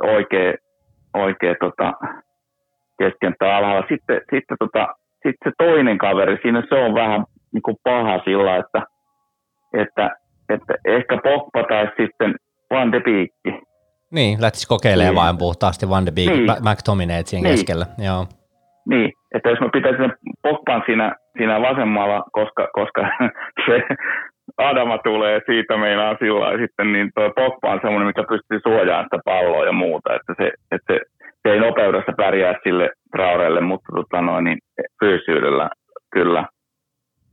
[0.00, 0.54] oikea,
[1.14, 1.92] oikea tota,
[2.98, 3.86] keskentää alhaalla.
[3.88, 8.56] Sitten, sitten, tota, sitten se toinen kaveri, siinä se on vähän niin kuin paha sillä,
[8.56, 8.82] että,
[9.74, 10.10] että,
[10.48, 12.34] että ehkä Pogba tai sitten
[12.70, 13.30] Van de Beek.
[14.10, 15.24] Niin, lähtisi kokeilemaan niin.
[15.24, 16.44] vain puhtaasti Van de Beek, niin.
[16.44, 17.56] McTominay siinä niin.
[17.56, 17.86] keskellä.
[17.98, 18.26] Joo.
[18.88, 23.00] Niin, että jos mä pitäisin Pogban siinä, siinä vasemmalla, koska, koska
[23.66, 23.82] se
[24.58, 29.18] Adama tulee siitä meinaa sillä sitten, niin tuo Pogba on semmoinen, mikä pystyy suojaamaan sitä
[29.24, 31.00] palloa ja muuta, että se, että se,
[31.42, 34.58] se ei nopeudessa pärjää sille Traorelle, mutta tota noin, niin
[35.00, 35.70] fyysyydellä
[36.12, 36.44] kyllä.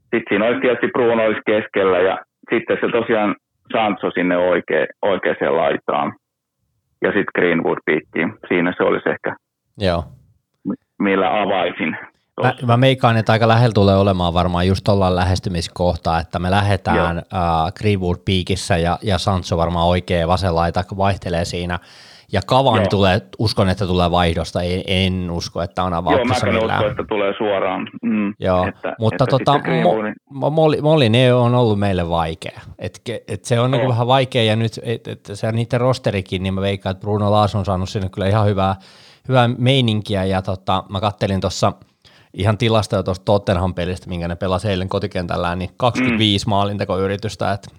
[0.01, 2.17] Sitten siinä olisi tietysti Bruno olisi keskellä ja
[2.49, 3.35] sitten se tosiaan
[3.73, 6.13] Sancho sinne oikea, oikeaan laitaan.
[7.01, 8.33] Ja sitten Greenwood piikkiin.
[8.47, 9.35] Siinä se olisi ehkä,
[9.77, 10.03] Joo.
[10.99, 11.97] millä avaisin
[12.43, 17.17] Mä, mä meikkaan, että aika lähellä tulee olemaan varmaan just ollaan lähestymiskohtaa, että me lähdetään
[17.17, 21.79] uh, Greenwood piikissä ja, ja Sancho varmaan oikea vasen laita vaihtelee siinä.
[22.31, 22.87] Ja Kavani Joo.
[22.89, 27.03] tulee, uskon, että tulee vaihdosta, en, en usko, että on avauksessa Joo, mä usko, että
[27.09, 27.89] tulee suoraan.
[28.01, 29.59] Mm, Joo, että, mutta että tota,
[30.29, 32.61] mo, Molli, Molli, ne on ollut meille vaikea.
[32.79, 36.53] Et, et se on niin vähän vaikea, ja nyt et, et, se niiden rosterikin, niin
[36.53, 38.75] mä veikkaan, että Bruno Laas on saanut sinne kyllä ihan hyvää,
[39.27, 41.73] hyvää meininkiä, ja tota, mä kattelin tuossa
[42.35, 46.49] ihan tilastoja tuosta Tottenham-pelistä, minkä ne pelasi eilen kotikentällään, niin 25 mm.
[46.49, 47.69] maalintekoyritystä, että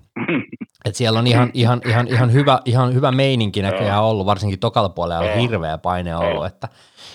[0.84, 4.88] et siellä on ihan, ihan, ihan, ihan, hyvä, ihan hyvä meininki näköjään ollut, varsinkin tokalla
[4.88, 6.68] puolella on hirveä paine ollut, että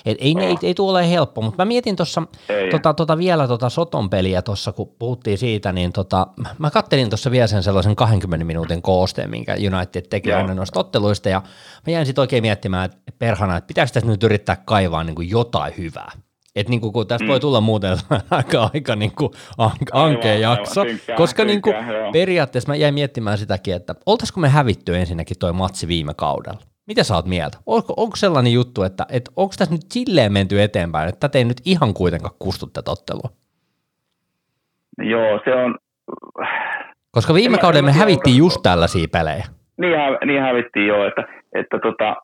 [0.06, 2.24] et ei, ei, ei tule ole helppo, mutta mä mietin tuossa
[2.72, 6.28] tota, tota vielä tota Soton peliä tuossa, kun puhuttiin siitä, niin tota,
[6.58, 11.30] mä kattelin tuossa vielä sen sellaisen 20 minuutin koosteen, minkä United teki aina noista otteluista,
[11.30, 11.42] ja
[11.88, 15.30] mä jäin sitten oikein miettimään, että perhana, että pitäisikö tässä nyt yrittää kaivaa niin kuin
[15.30, 16.12] jotain hyvää.
[16.56, 17.30] Et niin kuin, kun tästä mm.
[17.30, 17.98] voi tulla muuten
[18.32, 19.32] aika, aika niin kuin
[19.92, 21.76] ankea jakso, tykkää, koska niin kuin,
[22.14, 26.60] periaatteessa mä jäin miettimään sitäkin, että oltaisiko me hävitty ensinnäkin toi matsi viime kaudella.
[26.88, 27.58] Mitä sä oot mieltä?
[27.66, 31.44] Onko, onko sellainen juttu, että, että onko tässä nyt silleen menty eteenpäin, että tätä ei
[31.44, 33.30] nyt ihan kuitenkaan kustu tätä ottelua?
[34.98, 35.78] Joo, se on...
[37.12, 39.46] Koska viime kaudella me hävittiin just tällaisia pelejä.
[39.78, 39.94] Niin,
[40.26, 41.24] niin hävittiin joo, että,
[41.56, 42.16] että tota,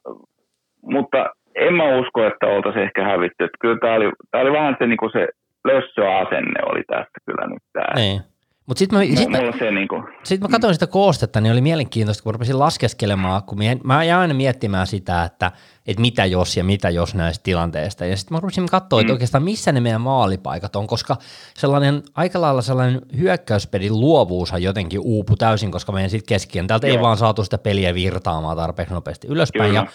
[0.82, 1.26] mutta
[1.58, 3.44] en mä usko, että oltaisiin ehkä hävitty.
[3.44, 5.28] Että kyllä tämä oli, tää oli vähän se, niin se
[5.66, 7.94] lössöasenne oli tästä kyllä nyt tämä.
[7.96, 8.22] Niin.
[8.68, 12.24] Mutta sitten mä, sit mä, se niinku, sit mä katsoin sitä koostetta, niin oli mielenkiintoista,
[12.24, 15.52] kun rupesin laskeskelemaan, kun mä, mä jäin aina miettimään sitä, että,
[15.88, 18.06] että mitä jos ja mitä jos näistä tilanteista.
[18.06, 19.16] Ja sitten mä rupesin katsoa, että mm.
[19.16, 21.16] oikeastaan missä ne meidän maalipaikat on, koska
[21.54, 27.18] sellainen aika lailla sellainen hyökkäyspelin luovuushan jotenkin uupu täysin, koska meidän sitten keskikentältä ei vaan
[27.18, 29.70] saatu sitä peliä virtaamaan tarpeeksi nopeasti ylöspäin.
[29.70, 29.80] Kyllä.
[29.80, 29.88] Ja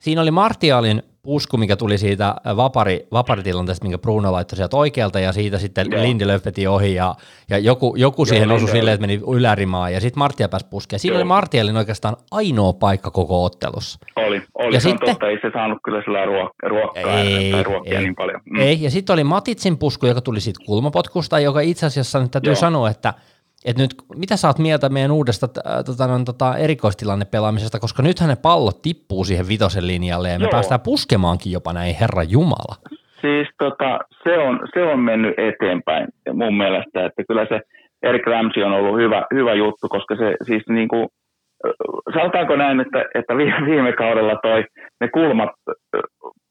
[0.00, 5.32] Siinä oli Martialin pusku, mikä tuli siitä vapari, vaparitilanteesta, minkä Bruno laittoi sieltä oikealta, ja
[5.32, 6.02] siitä sitten Joo.
[6.02, 7.14] Lindelöf veti ohi, ja,
[7.50, 11.00] ja joku, joku Joo, siihen osui silleen, että meni ylärimaan, ja sitten Martia pääsi puskeen.
[11.00, 11.18] Siinä Joo.
[11.18, 13.98] oli Martialin oikeastaan ainoa paikka koko ottelussa.
[14.16, 17.62] Oli, oli ja se sitten, totta, ei se saanut kyllä sillä ruok- ruokkaa ei, tai
[17.62, 18.40] ruokkia ei, niin paljon.
[18.50, 18.60] Mm.
[18.60, 22.50] Ei, ja sitten oli Matitsin pusku, joka tuli siitä kulmapotkusta, joka itse asiassa nyt täytyy
[22.50, 22.56] Joo.
[22.56, 23.14] sanoa, että–
[23.64, 28.28] et nyt, mitä sä oot mieltä meidän uudesta äh, tota, no, tota, erikoistilannepelaamisesta, koska nythän
[28.28, 30.50] ne pallot tippuu siihen vitosen linjalle ja me Joo.
[30.50, 32.74] päästään puskemaankin jopa näin, Herra Jumala.
[33.20, 37.60] Siis tota, se, on, se on mennyt eteenpäin mun mielestä, että kyllä se
[38.02, 41.08] Erik Ramsey on ollut hyvä, hyvä juttu, koska se siis niin kuin,
[42.14, 43.36] sanotaanko näin, että, että
[43.70, 44.64] viime kaudella toi,
[45.00, 45.50] ne kulmat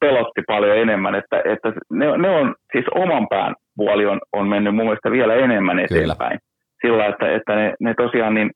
[0.00, 4.74] pelotti paljon enemmän, että, että ne, ne on, siis oman pään puoli on, on mennyt
[4.74, 6.38] mun mielestä vielä enemmän eteenpäin.
[6.38, 6.49] Kyllä
[6.82, 8.50] sillä, että, että ne, ne tosiaan niin,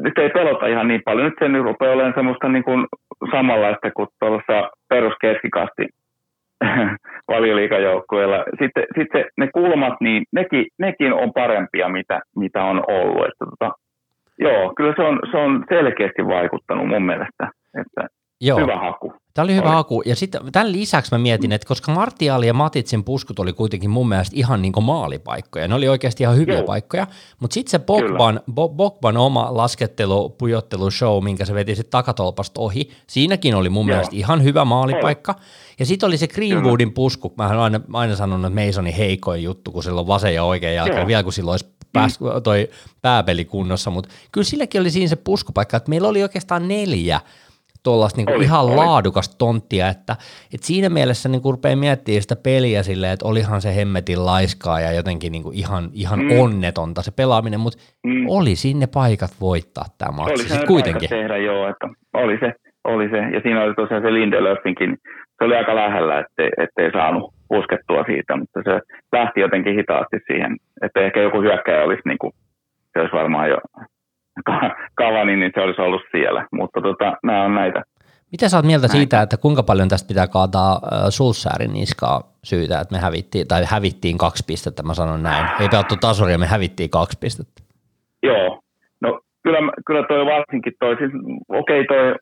[0.00, 1.24] nyt ei pelota ihan niin paljon.
[1.24, 2.86] Nyt se nyt rupeaa olemaan semmoista niin kuin
[3.30, 5.86] samanlaista kuin tuollaisessa peruskeskikasti
[7.32, 8.44] valioliikajoukkueella.
[8.58, 13.26] Sitten, sitten ne kulmat, niin nekin, nekin on parempia, mitä, mitä on ollut.
[13.26, 13.72] Että tota,
[14.38, 17.50] joo, kyllä se on, se on selkeästi vaikuttanut mun mielestä.
[17.80, 18.08] Että
[18.40, 18.60] Joo.
[18.60, 19.14] Hyvä haku.
[19.38, 19.74] Tämä oli hyvä oli.
[19.74, 20.02] haku.
[20.06, 24.08] Ja sitten tämän lisäksi mä mietin, että koska Martiali ja Matitsin puskut oli kuitenkin mun
[24.08, 26.66] mielestä ihan niin kuin maalipaikkoja, ne oli oikeasti ihan hyviä Joo.
[26.66, 27.06] paikkoja,
[27.40, 32.60] mutta sitten se Bogban, Bo, Bogban oma laskettelu, pujottelu show, minkä se veti sitten takatolpasta
[32.60, 33.94] ohi, siinäkin oli mun Joo.
[33.94, 35.32] mielestä ihan hyvä maalipaikka.
[35.32, 35.44] Oli.
[35.78, 39.72] Ja sitten oli se Greenwoodin pusku, mä olen aina, aina sanonut, että Masonin heikoin juttu,
[39.72, 42.42] kun sillä on vasen ja oikea jalka, vielä kun sillä olisi pääs, mm.
[42.42, 42.70] toi
[43.02, 47.20] pääpeli kunnossa, mutta kyllä silläkin oli siinä se puskupaikka, että meillä oli oikeastaan neljä
[47.88, 48.76] tuollaista niinku ihan oli.
[48.76, 50.12] laadukasta tonttia, että,
[50.54, 54.92] että siinä mielessä niin rupeaa miettimään sitä peliä silleen, että olihan se hemmetin laiskaa ja
[54.92, 56.40] jotenkin niinku ihan, ihan mm.
[56.40, 58.24] onnetonta se pelaaminen, mutta mm.
[58.28, 61.08] oli sinne paikat voittaa tämä matsi oli siis kuitenkin.
[61.08, 64.96] tehdä, joo, että oli se, oli se, ja siinä oli tosiaan se Lindelöfinkin,
[65.38, 68.80] se oli aika lähellä, ettei, ettei saanut puskettua siitä, mutta se
[69.12, 72.32] lähti jotenkin hitaasti siihen, että ehkä joku hyökkäjä olisi niin kuin,
[72.92, 73.58] se olisi varmaan jo
[75.00, 76.46] Kavani, niin se olisi ollut siellä.
[76.52, 77.82] Mutta tota, nämä on näitä.
[78.32, 78.96] Mitä sä oot mieltä näitä.
[78.96, 84.18] siitä, että kuinka paljon tästä pitää kaataa Sulsäärin niskaa syytä, että me hävittiin, tai hävittiin
[84.18, 85.46] kaksi pistettä, mä sanon näin.
[85.60, 87.62] Ei pelattu tasoria, me hävittiin kaksi pistettä.
[88.22, 88.60] Joo,
[89.00, 91.12] no kyllä, kyllä toi varsinkin toi, siis,
[91.48, 92.14] okei okay, toi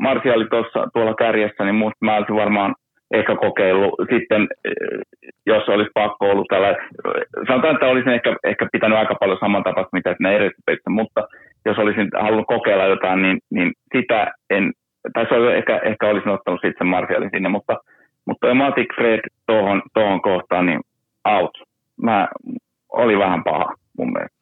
[0.00, 2.74] Marsiali tuossa tuolla kärjessä, niin musta mä olisin varmaan
[3.14, 3.94] ehkä kokeillut.
[4.12, 4.48] Sitten
[5.46, 6.76] jos olisi pakko ollut tällä,
[7.48, 11.28] sanotaan, että olisin ehkä, ehkä pitänyt aika paljon samantapaista, mitä ne erityispelissä, mutta
[11.66, 14.72] jos olisin halunnut kokeilla jotain, niin, niin sitä en,
[15.14, 17.76] tai se oli, ehkä, ehkä olisin ottanut sitten sen Martialin sinne, mutta,
[18.26, 20.80] mutta toi Matic Fred tuohon, tuohon kohtaan, niin
[21.24, 21.58] out.
[22.02, 22.28] Mä,
[22.88, 24.37] oli vähän paha mun mielestä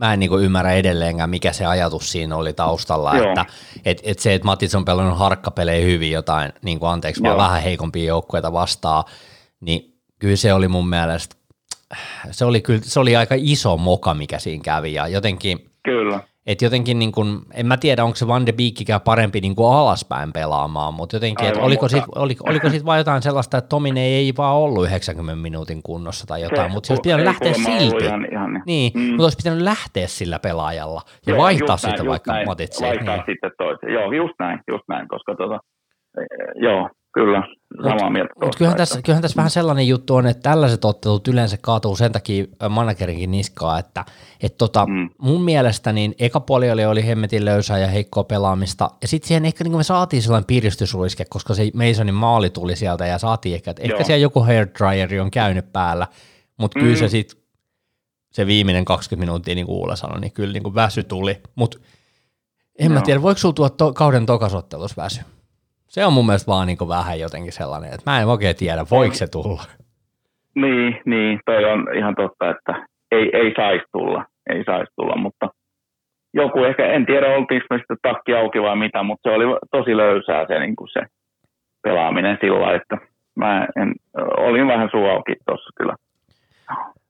[0.00, 3.28] mä en niin ymmärrä edelleenkään, mikä se ajatus siinä oli taustalla, Joo.
[3.28, 3.46] että
[3.84, 7.62] et, et se, että Matis on pelannut harkkapelejä hyvin jotain, niin kuin anteeksi, vaan vähän
[7.62, 9.04] heikompia joukkueita vastaan,
[9.60, 11.36] niin kyllä se oli mun mielestä,
[12.30, 16.20] se oli, kyllä, se oli aika iso moka, mikä siinä kävi, ja jotenkin, kyllä.
[16.52, 19.74] Et jotenkin, niin kun, en mä tiedä, onko se Van de Beekikään parempi niin kuin
[19.74, 24.00] alaspäin pelaamaan, mutta jotenkin, että oliko siitä oliko, oliko sit vaan jotain sellaista, että Tomine
[24.00, 28.04] ei vaan ollut 90 minuutin kunnossa tai jotain, mutta se olisi pitänyt lähteä silti.
[28.04, 29.00] Ihan, ihan, niin, mm.
[29.00, 32.88] mutta olisi pitänyt lähteä sillä pelaajalla ja Joo, vaihtaa sitten näin, vaikka Matitseen.
[32.88, 33.24] Vaihtaa niin.
[33.26, 33.92] sitten toisen.
[33.92, 35.58] Joo, just näin, just näin, koska tota,
[36.54, 37.42] joo, Kyllä,
[37.82, 38.34] samaa mieltä.
[38.42, 42.12] Mutta kyllähän, tässä, kyllähän tässä vähän sellainen juttu on, että tällaiset ottelut yleensä kaatuu sen
[42.12, 44.04] takia managerinkin niskaa, että
[44.40, 45.10] et tota, mm.
[45.18, 49.44] mun mielestä niin eka puoli oli, oli hemmetin löysää ja heikkoa pelaamista, ja sitten siihen
[49.44, 53.70] ehkä niin me saatiin sellainen piristysruiske, koska se Masonin maali tuli sieltä ja saatiin ehkä,
[53.70, 56.06] että ehkä siellä joku hair dryeri on käynyt päällä,
[56.56, 56.84] mutta mm.
[56.84, 57.10] kyllä se mm.
[57.10, 57.40] sitten
[58.32, 61.78] se viimeinen 20 minuuttia, niin kuin Ulla sanoi, niin kyllä niin kuin väsy tuli, mutta
[62.78, 62.94] en Joo.
[62.94, 65.20] mä tiedä, voiko sulla tuoda to, kauden tokasottelussa väsy?
[65.90, 69.14] Se on mun mielestä vaan niin vähän jotenkin sellainen, että mä en oikein tiedä, voiko
[69.14, 69.62] se tulla.
[70.54, 75.48] Niin, niin, toi on ihan totta, että ei, ei saisi tulla, ei saisi tulla, mutta
[76.34, 79.96] joku ehkä, en tiedä oltiinko me sitten takki auki vai mitä, mutta se oli tosi
[79.96, 81.00] löysää se, niin kuin se
[81.82, 82.96] pelaaminen sillä että
[83.36, 83.94] mä en,
[84.36, 85.94] olin vähän suu auki tuossa kyllä.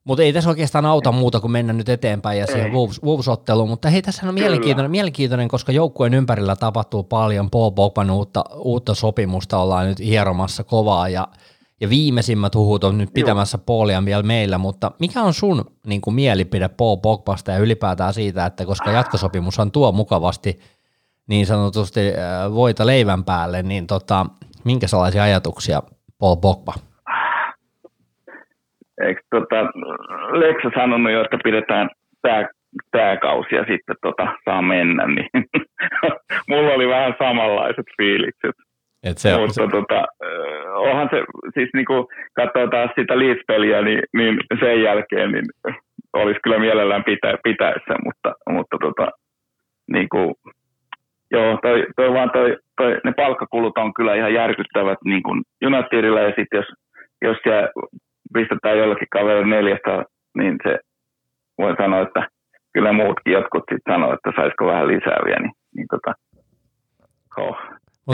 [0.04, 3.90] Mutta ei tässä oikeastaan auta muuta kuin mennä nyt eteenpäin ja siihen Wolves, Wolves-otteluun, mutta
[3.90, 9.58] hei tässä on mielenkiintoinen, mielenkiintoinen, koska joukkueen ympärillä tapahtuu paljon, Paul Pogban uutta, uutta sopimusta
[9.58, 11.28] ollaan nyt hieromassa kovaa ja,
[11.80, 13.62] ja viimeisimmät huhut on nyt pitämässä Joo.
[13.66, 18.46] Paulia vielä meillä, mutta mikä on sun niin kuin, mielipide Paul Pogbasta ja ylipäätään siitä,
[18.46, 20.60] että koska jatkosopimushan tuo mukavasti
[21.26, 24.26] niin sanotusti äh, voita leivän päälle, niin tota,
[24.64, 25.82] minkä sellaisia ajatuksia
[26.18, 26.74] Paul Pogba?
[29.06, 29.60] Eikö tota,
[30.32, 31.88] Leksa sanonut jo, että pidetään
[32.22, 32.48] tämä
[32.90, 35.28] tämä kausi ja sitten tota, saa mennä, niin
[36.50, 38.56] mulla oli vähän samanlaiset fiilikset.
[39.02, 39.68] Et se on, Mutta se...
[39.70, 40.06] Tota,
[40.76, 45.44] onhan se, siis niinku katsoo taas sitä Leeds-peliä, niin, niin, sen jälkeen niin
[46.12, 49.10] olisi kyllä mielellään pitä, pitäessä, mutta, mutta tota,
[49.92, 50.34] niinku,
[51.30, 56.20] joo, toi, toi vaan toi, toi, ne palkkakulut on kyllä ihan järkyttävät niin kuin Unitedilla
[56.20, 56.64] ja sitten
[57.22, 57.68] jos siellä
[58.34, 60.04] pistetään jollekin kaverille neljästä,
[60.36, 60.78] niin se
[61.58, 62.28] voi sanoa, että
[62.74, 65.49] kyllä muutkin jotkut sitten sanoo, että saisiko vähän lisää vielä, niin,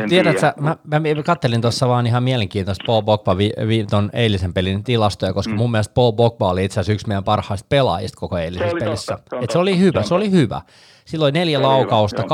[0.07, 4.11] mutta tiedät sä, mä, mä kattelin tuossa vaan ihan mielenkiintoista Paul Bogba vi, vi, ton
[4.13, 5.59] eilisen pelin tilastoja, koska mm.
[5.59, 9.13] mun mielestä Paul Bogba oli itse asiassa yksi meidän parhaista pelaajista koko eilisessä pelissä.
[9.13, 10.61] Totta, se, Et se oli hyvä, se oli hyvä.
[11.05, 12.27] Silloin neljä laukausta, 80,5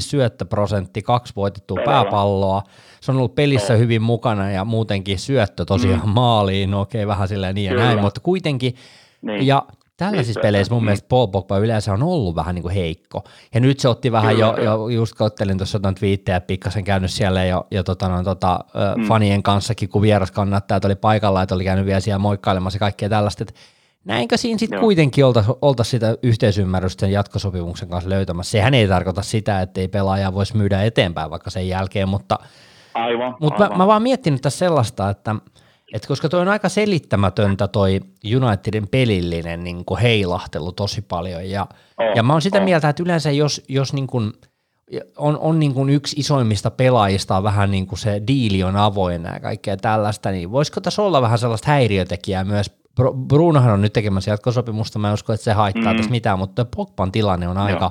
[0.00, 2.62] syöttöprosentti, kaksi voitettua pääpalloa.
[3.00, 3.78] Se on ollut pelissä no.
[3.78, 6.10] hyvin mukana ja muutenkin syöttö tosiaan mm.
[6.10, 7.84] maaliin, okei vähän silleen niin ja Kyllä.
[7.84, 8.74] näin, mutta kuitenkin.
[9.22, 9.46] Niin.
[9.46, 9.62] Ja
[9.96, 10.84] tällaisissa peleissä mun mm.
[10.84, 13.24] mielestä Paul Pogba yleensä on ollut vähän niin kuin heikko.
[13.54, 17.10] Ja nyt se otti vähän Kyllä, jo, jo, just kattelin tuossa jotain twiittejä, pikkasen käynyt
[17.10, 18.58] siellä jo, jo tota, no, tota,
[18.96, 19.04] mm.
[19.04, 23.42] fanien kanssakin, kun vieraskannattajat oli paikalla, että oli käynyt vielä siellä moikkailemassa ja kaikkea tällaista,
[23.42, 23.54] että
[24.04, 28.50] näinkö siinä sitten kuitenkin oltaisiin olta sitä yhteisymmärrystä sen jatkosopimuksen kanssa löytämässä.
[28.50, 32.38] Sehän ei tarkoita sitä, että ei pelaajaa voisi myydä eteenpäin vaikka sen jälkeen, mutta,
[32.94, 33.78] aivan, mutta aivan.
[33.78, 35.34] Mä, mä vaan miettinyt tässä sellaista, että
[35.92, 38.00] et koska toi on aika selittämätöntä toi
[38.36, 41.66] Unitedin pelillinen niin kuin heilahtelu tosi paljon ja,
[41.98, 42.64] oh, ja mä oon sitä oh.
[42.64, 44.32] mieltä, että yleensä jos, jos niin kuin
[45.16, 49.22] on, on niin kuin yksi isoimmista pelaajista on vähän niin kuin se diili on avoin
[49.22, 52.70] ja kaikkea tällaista, niin voisiko tässä olla vähän sellaista häiriötekijää myös
[53.28, 55.96] Brunohan on nyt tekemässä jatkosopimusta, mä en usko, että se haittaa mm.
[55.96, 57.90] tässä mitään, mutta Pogban tilanne on aika,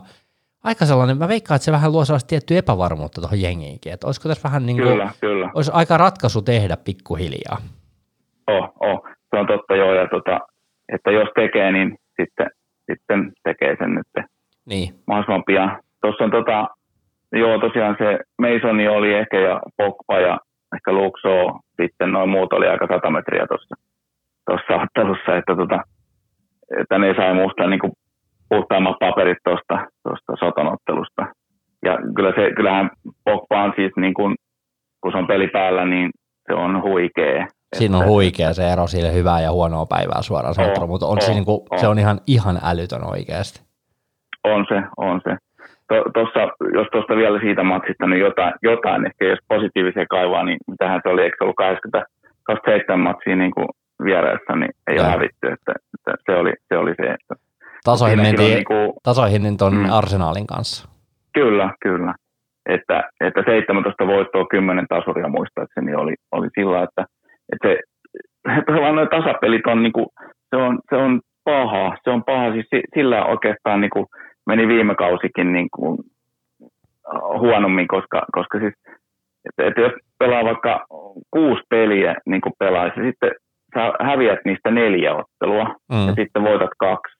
[0.63, 4.29] aika sellainen, mä veikkaan, että se vähän luo sellaista tiettyä epävarmuutta tuohon jengiinkin, että olisiko
[4.29, 5.51] tässä vähän niin kuin, kyllä, kyllä.
[5.53, 7.61] olisi aika ratkaisu tehdä pikkuhiljaa.
[8.47, 10.39] Oh, oh, se on totta joo, ja tota,
[10.93, 12.47] että jos tekee, niin sitten,
[12.91, 14.25] sitten tekee sen nyt
[14.65, 14.93] niin.
[15.07, 15.79] mahdollisimman pian.
[16.01, 16.67] Tuossa on tota,
[17.31, 20.39] joo tosiaan se Masoni oli ehkä ja Pogba ja
[20.75, 23.75] ehkä Luxo, sitten noin muut oli aika sata metriä tuossa
[24.45, 25.83] tuossa ottelussa, että, tota,
[26.81, 27.79] että ne sai muusta niin
[28.49, 29.87] puhtaammat paperit tuosta
[30.39, 31.25] sotonottelusta.
[31.85, 32.89] Ja kyllä se, kyllähän
[33.23, 34.35] Pogba on siis, niin kuin,
[35.01, 36.11] kun se on peli päällä, niin
[36.47, 37.47] se on huikea.
[37.77, 41.21] Siinä on huikea se ero sille hyvää ja huonoa päivää suoraan sanottuna, mutta on, on,
[41.21, 41.79] se, niin kuin, on.
[41.79, 43.61] se on ihan, ihan älytön oikeasti.
[44.43, 45.37] On se, on se.
[46.13, 46.39] Tuossa,
[46.73, 51.09] jos tuosta vielä siitä matsista, niin jotain, jotain ehkä jos positiivisia kaivaa, niin mitähän se
[51.09, 52.09] oli, eikö se ollut 80,
[52.43, 53.67] 27 matsia niin kuin
[54.03, 55.47] vieressä, niin ei ole hävitty.
[55.53, 57.07] Että, että se, oli, se oli se.
[57.07, 57.35] Että
[57.83, 60.89] tasoihin mentiin niin kuin, tasoihin tuon mm, Arsenaalin kanssa.
[61.33, 62.13] Kyllä, kyllä.
[62.69, 67.05] Että, että 17 voittoa, 10 tasuria muistaakseni oli, oli sillä, että,
[67.53, 67.77] että se,
[68.65, 70.07] tavallaan tasapelit on, niin kuin,
[70.49, 71.97] se on, se on paha.
[72.03, 72.65] Se on paha, siis
[72.95, 74.05] sillä oikeastaan niin kuin
[74.45, 75.97] meni viime kausikin niin kuin
[77.39, 78.73] huonommin, koska, koska siis,
[79.49, 80.85] että, että jos pelaa vaikka
[81.31, 83.31] kuusi peliä niin kuin pelaisi, sitten
[83.73, 86.07] sä häviät niistä neljä ottelua mm.
[86.07, 87.15] ja sitten voitat kaksi.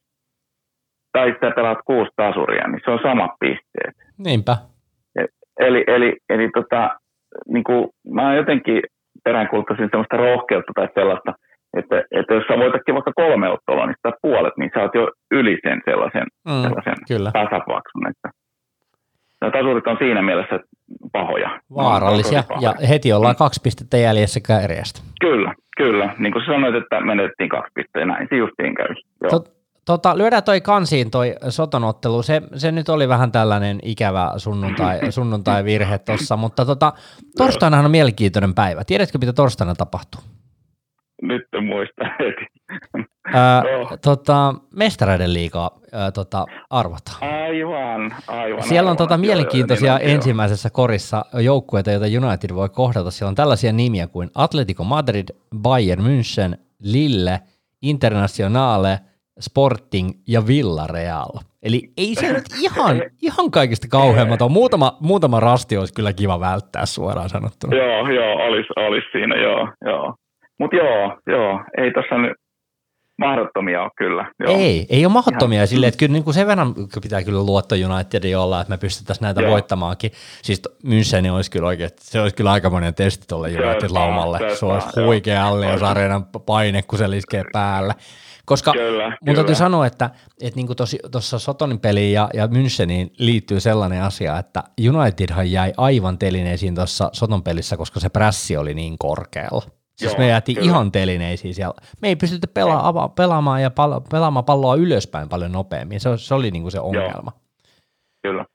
[1.12, 3.96] tai sä pelaat kuusi tasuria, niin se on samat pisteet.
[4.18, 4.58] Niinpä.
[5.60, 6.90] Eli, eli, eli tota,
[7.48, 8.82] niin kuin, mä jotenkin
[9.26, 11.32] peräänkuuluttaisin sellaista rohkeutta tai sellaista,
[11.80, 15.08] että, että jos sä voitatkin vaikka kolme ottelua, niin sitä puolet, niin sä oot jo
[15.32, 17.32] yli sen sellaisen, mm, sellaisen kyllä.
[17.32, 18.08] tasapaksun.
[18.12, 18.30] Että
[19.52, 20.60] tasurit on siinä mielessä
[21.12, 21.60] pahoja.
[21.76, 22.74] Vaarallisia, pahoja.
[22.80, 25.02] ja heti ollaan kaksi pistettä jäljessä kärjestä.
[25.22, 26.16] Kyllä, kyllä.
[26.18, 28.88] Niin kuin sanoit, että menetettiin kaksi pistettä, näin se justiin käy.
[29.30, 29.55] Tot,
[29.86, 32.22] Tota, lyödään toi kansiin toi sotonottelu.
[32.22, 36.94] Se, se nyt oli vähän tällainen ikävä sunnuntai, sunnuntai-virhe tuossa, mutta tota,
[37.38, 38.84] torstainahan on mielenkiintoinen päivä.
[38.84, 40.22] Tiedätkö, mitä torstaina tapahtuu?
[41.22, 42.46] Nyt en muista heti.
[43.34, 43.64] Ää,
[44.02, 47.18] tota, mestareiden liikaa ää, tota, arvotaan.
[47.22, 48.64] Aivan, aivan.
[48.64, 48.98] Siellä on aivan.
[48.98, 53.12] tota, mielenkiintoisia joo, joo, niin ensimmäisessä korissa joukkueita, joita United voi kohdata.
[53.12, 55.28] Siellä on tällaisia nimiä kuin Atletico Madrid,
[55.58, 57.40] Bayern München, Lille,
[57.82, 59.00] Internationale–
[59.40, 61.30] Sporting ja Villarreal.
[61.64, 64.40] Eli ei se nyt ihan, ihan kaikista kauheammat.
[64.50, 67.78] Muutama, muutama rasti olisi kyllä kiva välttää suoraan sanottuna.
[67.78, 70.14] Joo, joo, olisi, olisi siinä, joo, joo.
[70.60, 72.34] Mutta joo, joo, ei tuossa nyt
[73.18, 74.32] mahdottomia ole kyllä.
[74.40, 74.58] Joo.
[74.58, 75.68] Ei, ei ole mahdottomia Ihan.
[75.68, 79.26] silleen, että kyllä niin kuin sen verran pitää kyllä luotto Unitedin olla, että me pystyttäisiin
[79.26, 79.52] näitä joo.
[79.52, 80.12] voittamaankin.
[80.42, 84.40] Siis München olisi kyllä oikein, se olisi kyllä aikamoinen testi tuolle United-laumalle.
[84.40, 87.94] Se, se olisi huikea Allianz Areenan paine, kun se liskee päälle.
[88.46, 89.36] Koska kyllä, mun kyllä.
[89.36, 90.10] täytyy sanoa, että,
[90.42, 90.68] että niin
[91.12, 97.10] tuossa Sotonin peliin ja, ja Müncheniin liittyy sellainen asia, että Unitedhan jäi aivan telineisiin tuossa
[97.14, 99.62] Soton pelissä, koska se prässi oli niin korkealla.
[99.96, 100.70] Siis Joo, me jäätiin kyllä.
[100.70, 101.74] ihan telineisiin siellä.
[102.02, 106.00] Me ei pystytty pela- pelaamaan ja pal- pelaamaan palloa ylöspäin paljon nopeammin.
[106.00, 107.32] Se, se oli niinku se ongelma.
[107.36, 107.42] Joo.
[108.24, 108.46] Kyllä.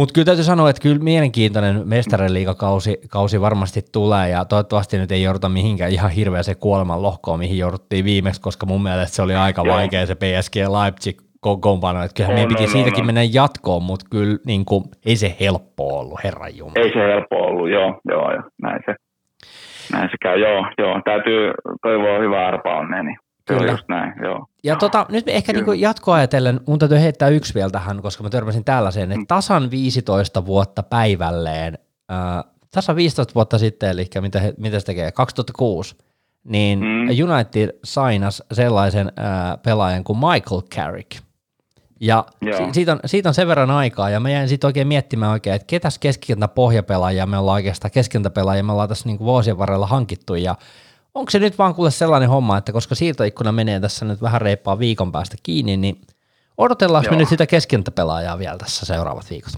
[0.00, 5.22] Mutta kyllä täytyy sanoa, että kyllä mielenkiintoinen mestariliigakausi kausi varmasti tulee ja toivottavasti nyt ei
[5.22, 9.62] jouduta mihinkään ihan hirveäseen kuoleman lohkoon, mihin jouduttiin viimeksi, koska mun mielestä se oli aika
[9.64, 9.74] Joo.
[9.74, 13.06] vaikea se PSG Leipzig kokoonpano, että kyllähän no, meidän piti no, siitäkin no.
[13.06, 16.84] mennä jatkoon, mutta kyllä niin kuin, ei se helppo ollut, herran Jumala.
[16.84, 18.94] Ei se helppo ollut, joo, joo, joo näin se,
[19.92, 21.50] näin se käy, joo, joo, täytyy
[21.82, 23.16] toivoa hyvää arpa onnea, niin
[23.58, 23.72] Kyllä.
[23.72, 24.46] just näin, joo.
[24.64, 28.30] Ja tota, nyt ehkä niin jatkoa ajatellen, mun täytyy heittää yksi vielä tähän, koska mä
[28.30, 29.26] törmäsin tällaiseen, että mm.
[29.26, 31.78] tasan 15 vuotta päivälleen,
[32.12, 35.96] äh, tasan 15 vuotta sitten, eli mitä, mitä se tekee, 2006,
[36.44, 37.32] niin mm.
[37.32, 41.10] United sainas sellaisen äh, pelaajan kuin Michael Carrick.
[42.00, 42.24] Ja
[42.56, 45.56] si- siitä, on, siitä on sen verran aikaa, ja mä jäin sitten oikein miettimään oikein,
[45.56, 50.34] että ketäs keskikentä pohjapelaajia me ollaan oikeastaan keskikentäpelaajia me ollaan tässä niin vuosien varrella hankittu,
[50.34, 50.54] ja
[51.14, 54.78] onko se nyt vaan kuule sellainen homma, että koska siirtoikkuna menee tässä nyt vähän reippaa
[54.78, 55.96] viikon päästä kiinni, niin
[56.58, 59.52] odotellaanko me nyt sitä keskentäpelaajaa vielä tässä seuraavat viikot?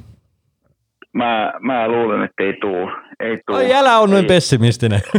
[1.14, 2.90] Mä, mä luulen, että ei tuu.
[3.20, 3.57] Ei tuu.
[3.57, 5.00] Ai älä on noin pessimistinen.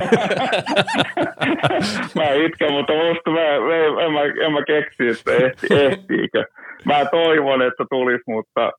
[2.16, 3.76] mä itken, mutta musta mä, mä,
[4.06, 6.46] en, mä, en mä keksi, että ehti, ehtiikö.
[6.86, 8.72] Mä toivon, että tulisi, mutta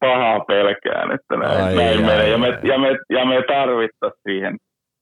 [0.00, 2.20] pahaa pelkään, että näin, ai, näin ai, menee.
[2.20, 4.56] Ai, ja, me, ja, me, ja me tarvittaisiin siihen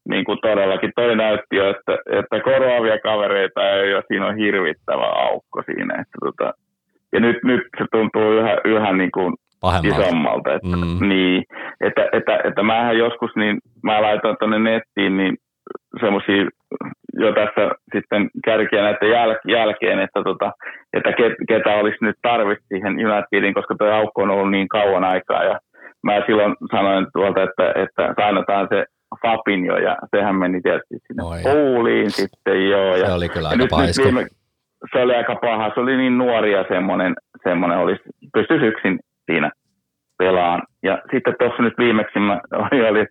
[0.09, 5.07] niin kuin todellakin toi näytti jo, että, että korvaavia kavereita ei ole, siinä on hirvittävä
[5.07, 5.95] aukko siinä.
[5.95, 6.53] Että tota,
[7.13, 9.35] ja nyt, nyt se tuntuu yhä, yhä niin kuin
[9.83, 10.55] isommalta.
[10.55, 11.09] Että, mm.
[11.09, 11.43] niin,
[11.81, 15.37] että, että, että mähän joskus, niin mä laitoin tuonne nettiin niin
[16.01, 16.45] semmoisia
[17.19, 20.53] jo tässä sitten kärkiä näiden jäl- jälkeen, että, tota,
[20.93, 25.05] että ket, ketä olisi nyt tarvitsi siihen Unitedin, koska tuo aukko on ollut niin kauan
[25.05, 25.45] aikaa.
[25.45, 25.59] Ja
[26.03, 28.85] mä silloin sanoin tuolta, että, että sainotaan se
[29.23, 31.41] Fabinho ja sehän meni tietysti sinne Oi.
[31.45, 32.97] Ouliin sitten joo.
[32.97, 34.27] Ja, se oli kyllä aika nyt, nyt viime,
[34.93, 38.03] se oli aika paha, se oli niin nuori ja semmoinen, semmoinen olisi,
[38.35, 39.47] pystyisi yksin siinä.
[39.47, 39.64] Ja
[41.15, 42.41] sitten tuossa nyt viimeksi mä
[42.91, 43.07] oli,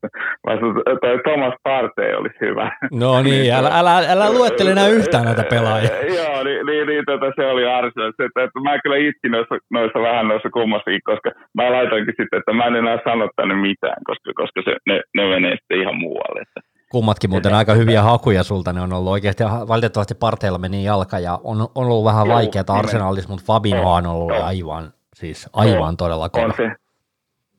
[1.02, 2.78] toi Thomas Partey olisi hyvä.
[2.92, 5.90] No niin, älä, älä, älä luettele enää yhtään näitä pelaajia.
[6.20, 8.08] Joo, niin, niin, niin tota, se oli arsio.
[8.08, 12.54] Että, että mä kyllä itkin noissa, noissa vähän noissa kummassakin, koska mä laitoinkin sitten, että
[12.54, 16.42] mä en enää sano tänne mitään, koska, koska se, ne, ne menee sitten ihan muualle.
[16.42, 16.60] Että.
[16.92, 21.40] Kummatkin muuten aika hyviä hakuja sulta, ne on ollut oikeasti, valitettavasti parteilla meni jalka ja
[21.44, 24.84] on, on ollut vähän vaikeaa arsenaalissa, mutta Fabinho on ollut aivan,
[25.16, 26.46] siis aivan todella kova.
[26.46, 26.72] On se,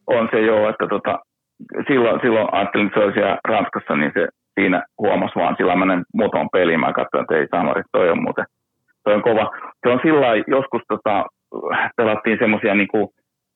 [0.07, 1.18] on se joo, että tota,
[1.88, 4.28] silloin, silloin ajattelin, että se oli siellä Ranskassa, niin se
[4.61, 6.80] siinä huomasi vaan sillä menen muutaman peliin.
[6.80, 8.44] Mä katsoin, että ei Samari, toi on muuten
[9.05, 9.50] toi on kova.
[9.86, 11.26] Se on sillä joskus tota,
[11.96, 13.12] pelattiin semmoisia niinku,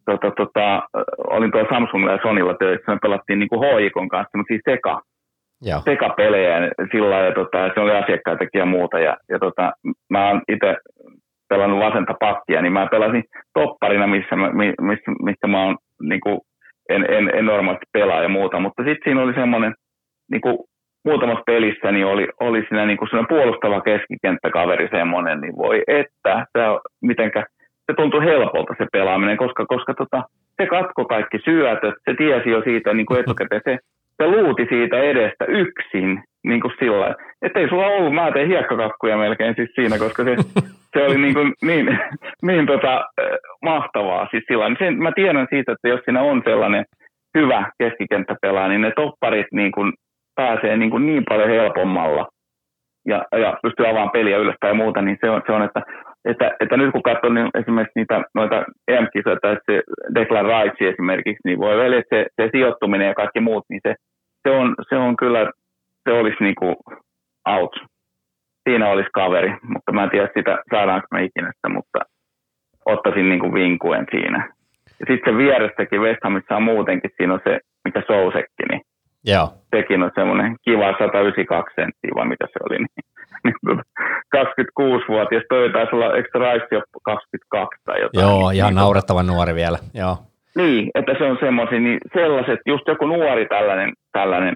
[0.07, 0.83] tota, tota,
[1.19, 5.01] olin tuolla Samsungilla ja Sonilla töissä, me pelattiin niinku HIKon kanssa semmoisia seka,
[5.63, 5.81] Joo.
[5.85, 6.57] sekapelejä
[6.93, 8.99] sillä ja tota, se oli asiakkaitakin ja muuta.
[8.99, 9.73] Ja, ja tota,
[10.11, 10.77] mä oon itse
[11.49, 13.25] pelannut vasenta pakkia, niin mä pelasin
[13.55, 14.37] topparina, missä,
[14.81, 16.39] missä, missä mä oon niin kuin,
[16.89, 19.75] en, en, en normaalisti pelaa ja muuta, mutta sitten siinä oli semmoinen,
[20.31, 20.59] niin kuin
[21.05, 26.63] muutamassa pelissä niin oli, oli siinä niin kuin puolustava keskikenttäkaveri semmoinen, niin voi että, se,
[27.03, 27.47] mitenkä
[27.87, 30.23] se tuntui helpolta se pelaaminen, koska, koska tota,
[30.57, 33.79] se katko kaikki syötöt, se tiesi jo siitä niin kuin etukäteen, se,
[34.17, 39.17] se luuti siitä edestä yksin, niin kuin sillä että ei sulla ollut, mä tein hiekkakakkuja
[39.17, 40.37] melkein siis siinä, koska se,
[40.93, 41.99] se oli niin, kuin, niin,
[42.43, 43.05] niin tota,
[43.63, 46.85] mahtavaa siis sillä sen, Mä tiedän siitä, että jos siinä on sellainen
[47.39, 49.93] hyvä keskikenttäpelaaja, niin ne topparit niin kuin
[50.35, 52.29] pääsee niin, kuin niin paljon helpommalla
[53.07, 55.83] ja, ja pystyy avaamaan peliä ylöspäin ja muuta, niin se on, se on että,
[56.25, 59.83] että, että nyt kun katson niin esimerkiksi niitä noita EM-kisoja tai se
[60.15, 63.95] Declan Rice esimerkiksi, niin voi vielä, että se, se sijoittuminen ja kaikki muut, niin se,
[64.43, 65.51] se, on, se on kyllä,
[66.09, 66.77] se olisi niin kuin
[67.49, 67.73] out.
[68.69, 71.99] Siinä olisi kaveri, mutta mä en tiedä sitä, saadaanko me ikinä sitä, mutta
[72.87, 74.53] ottaisin niin kuin vinkuen siinä.
[75.01, 78.81] Ja sitten se vierestäkin West Hamissa on muutenkin, siinä on se, mikä Sousekki, niin
[79.25, 79.47] Joo.
[79.77, 83.05] sekin on semmoinen kiva 192 senttiä, vai mitä se oli, niin
[84.37, 88.23] 26-vuotias, toi taisi olla, eikö Rice jo 22 tai jotain.
[88.25, 90.17] Joo, ihan niin, naurettavan nuori vielä, joo.
[90.57, 94.55] Niin, että se on semmoisia, niin sellaiset, just joku nuori tällainen, tällainen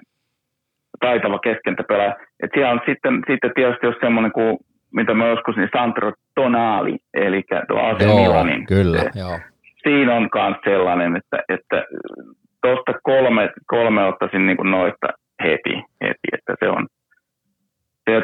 [1.07, 2.15] taitava keskentäpelaaja.
[2.43, 4.57] Että siellä on sitten, sitten tietysti jos semmoinen kuin,
[4.99, 8.65] mitä mä joskus, niin Sandro Tonali, eli tuo AC Milanin.
[8.65, 9.39] kyllä, se, joo.
[9.83, 11.77] Siinä on myös sellainen, että, että
[12.61, 15.07] tuosta kolme, kolme ottaisin niin kuin noista
[15.43, 16.87] heti, heti, että se on,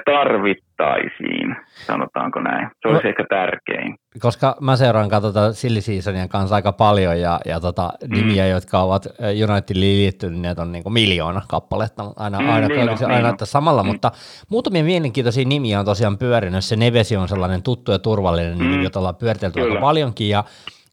[0.05, 1.55] tarvittaisiin,
[1.85, 2.69] sanotaanko näin.
[2.81, 3.95] Se olisi no, ehkä tärkein.
[4.19, 8.15] Koska mä seuraan katsotaan Silly Seasonien kanssa aika paljon ja, ja tota, mm.
[8.15, 9.07] nimiä, jotka ovat
[9.49, 13.45] Unitedin liittyneet, on niin kuin miljoona kappaletta aina, mm, aina, niin aina, niin aina että
[13.45, 13.87] samalla, mm.
[13.87, 14.11] mutta
[14.49, 16.65] muutamia mielenkiintoisia nimiä on tosiaan pyörinyt.
[16.65, 18.63] Se Nevesi on sellainen tuttu ja turvallinen mm.
[18.63, 20.43] nimi, jota ollaan pyöritelty aika paljonkin ja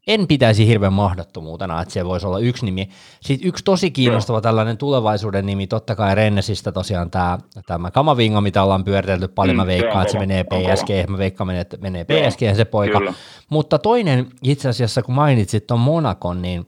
[0.07, 2.89] en pitäisi hirveän mahdottomuutena, että se voisi olla yksi nimi.
[3.21, 8.63] Sitten yksi tosi kiinnostava tällainen tulevaisuuden nimi, totta kai Rennesistä tosiaan tämä, tämä Kamavinga, mitä
[8.63, 12.57] ollaan pyöritelty paljon, mm, mä veikkaan, että se menee PSG, mä veikkaan, että menee PSG
[12.57, 12.99] se poika.
[12.99, 13.15] Kyllä.
[13.51, 16.67] Mutta toinen itse asiassa, kun mainitsit tuon Monakon, niin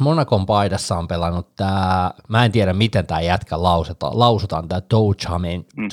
[0.00, 5.66] Monakon paidassa on pelannut tämä, mä en tiedä miten tämä jätkä lausutaan, lausutaan tämä Touchameni,
[5.76, 5.88] mm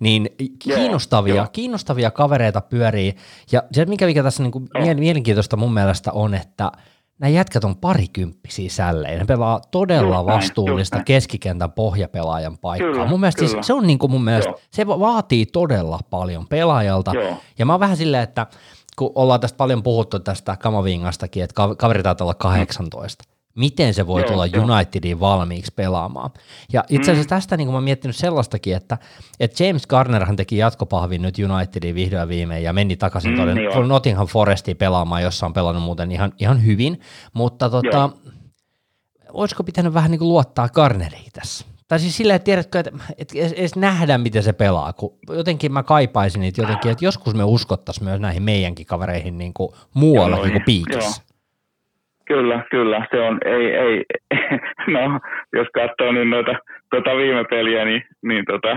[0.00, 0.28] niin
[0.58, 3.16] kiinnostavia, joo, kiinnostavia kavereita pyörii,
[3.52, 6.72] ja se mikä, mikä tässä niin kuin mielenkiintoista mun mielestä on, että
[7.18, 9.18] nämä jätkät on parikymppisiä sälleen.
[9.18, 12.92] Ne pelaa todella just vastuullista näin, keskikentän pohjapelaajan paikkaa.
[12.92, 14.60] Kyllä, mun mielestä siis, se on niin kuin mun mielestä, Joo.
[14.70, 17.12] se vaatii todella paljon pelaajalta.
[17.14, 17.36] Joo.
[17.58, 18.46] Ja mä oon vähän silleen, että
[18.98, 23.24] kun ollaan tästä paljon puhuttu tästä Kamavingastakin, että kaveri taitaa olla 18.
[23.24, 24.64] Mm miten se voi joo, tulla joo.
[24.64, 26.30] Unitediin valmiiksi pelaamaan.
[26.72, 27.36] Ja itse asiassa mm.
[27.36, 28.98] tästä niin mä oon miettinyt sellaistakin, että,
[29.40, 33.88] että James Garnerhan teki jatkopahvin nyt Unitediin vihdoin viimein ja meni takaisin mm, tuonne niin
[33.88, 37.00] Nottingham Forestiin pelaamaan, jossa on pelannut muuten ihan, ihan hyvin,
[37.32, 38.10] mutta tota,
[39.32, 41.64] olisiko pitänyt vähän niin kuin luottaa Garneriin tässä?
[41.88, 45.82] Tai siis silleen, että tiedätkö, että, että edes nähdä, miten se pelaa, kun jotenkin mä
[45.82, 50.46] kaipaisin niitä jotenkin, että joskus me uskottaisiin myös näihin meidänkin kavereihin niin kuin muualla joo,
[50.46, 51.20] kuin piikissä.
[51.20, 51.27] Joo.
[52.28, 53.06] Kyllä, kyllä.
[53.10, 54.04] Se on, ei, ei,
[54.94, 55.20] no,
[55.52, 56.52] jos katsoo niin noita,
[56.90, 58.76] tuota viime peliä, niin, niin tota,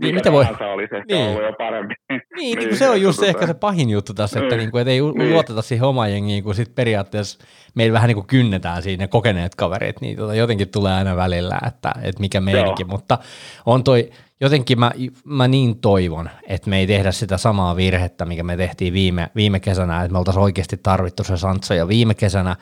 [0.00, 0.44] niin, mitä voi?
[0.60, 1.28] olisi ehkä niin.
[1.28, 1.94] ollut jo parempi.
[2.10, 4.58] Niin, niin, niin se on just se, ehkä se pahin juttu tässä, että, niin.
[4.58, 5.32] niin kuin, että ei niin.
[5.32, 10.00] luoteta siihen omaan jengiin, kun sitten periaatteessa meillä vähän niin kuin kynnetään siinä kokeneet kaverit,
[10.00, 13.18] niin tota, jotenkin tulee aina välillä, että, että mikä meidänkin, mutta
[13.66, 14.92] on toi, jotenkin mä,
[15.24, 19.60] mä niin toivon, että me ei tehdä sitä samaa virhettä, mikä me tehtiin viime, viime
[19.60, 22.56] kesänä, että me oltaisiin oikeasti tarvittu se Sancho ja viime kesänä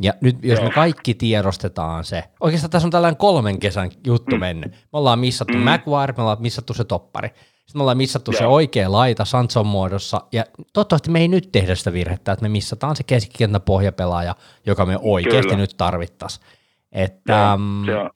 [0.00, 4.40] ja nyt jos me kaikki tiedostetaan se, oikeastaan tässä on tällainen kolmen kesän juttu mm.
[4.40, 4.72] mennyt.
[4.72, 5.62] Me ollaan missattu mm.
[5.62, 7.28] Maguire, me ollaan missattu se toppari.
[7.28, 8.38] Sitten me ollaan missattu Joo.
[8.38, 12.48] se oikea laita Sanson muodossa, ja toivottavasti me ei nyt tehdä sitä virhettä, että me
[12.48, 14.34] missataan se keskikentän pohjapelaaja,
[14.66, 15.56] joka me oikeasti Kyllä.
[15.56, 16.46] nyt tarvittaisiin.
[16.92, 18.10] Että, Joo, mm.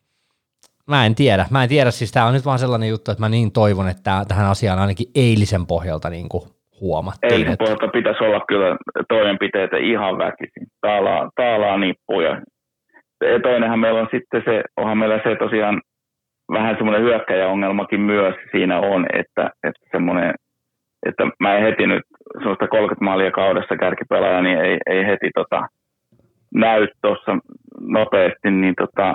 [0.86, 1.46] Mä en tiedä.
[1.50, 4.24] Mä en tiedä, siis tämä on nyt vaan sellainen juttu, että mä niin toivon, että
[4.28, 7.32] tähän asiaan ainakin eilisen pohjalta niin kuin huomattiin.
[7.32, 7.88] Eilisen että...
[7.88, 8.76] pitäisi olla kyllä
[9.08, 10.66] toimenpiteitä ihan väkisin.
[10.80, 12.42] Taalaa, taalaa nippuja.
[13.20, 15.80] Ja toinenhan meillä on sitten se, onhan meillä se tosiaan
[16.52, 20.34] vähän semmoinen hyökkäjäongelmakin myös siinä on, että, että semmoinen,
[21.06, 22.02] että mä en heti nyt
[22.38, 25.68] semmoista 30 maalia kaudessa kärkipelaaja, niin ei, ei heti tota,
[26.54, 27.38] näy tuossa
[27.80, 29.14] nopeasti, niin tota,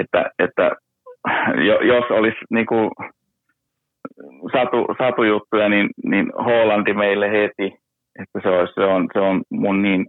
[0.00, 0.70] että, että
[1.92, 2.90] jos olisi niin kuin
[4.52, 7.74] satu, satujuttuja, niin, niin Hollanti meille heti,
[8.22, 10.06] että se, olisi, se, on, se on mun niin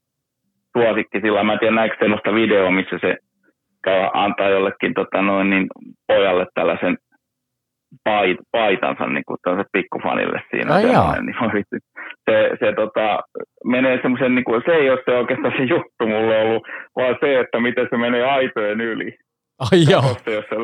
[0.78, 1.44] suosikki sillä.
[1.44, 3.18] Mä en tiedä näikö sellaista videoa, missä se
[3.84, 5.68] käy antaa jollekin tota, noin, niin
[6.08, 6.98] pojalle tällaisen
[8.04, 9.38] pait, paitansa niin kuin
[9.72, 10.74] pikkufanille siinä.
[10.74, 10.84] Ai
[11.22, 11.66] niin
[12.30, 13.20] se, se tota,
[13.66, 16.64] menee semmoisen, niin kuin, se ei ole se oikeastaan se juttu mulle ollut,
[16.96, 19.18] vaan se, että miten se menee aitojen yli.
[19.62, 20.02] Ai joo.
[20.02, 20.56] Katsotte, jos sä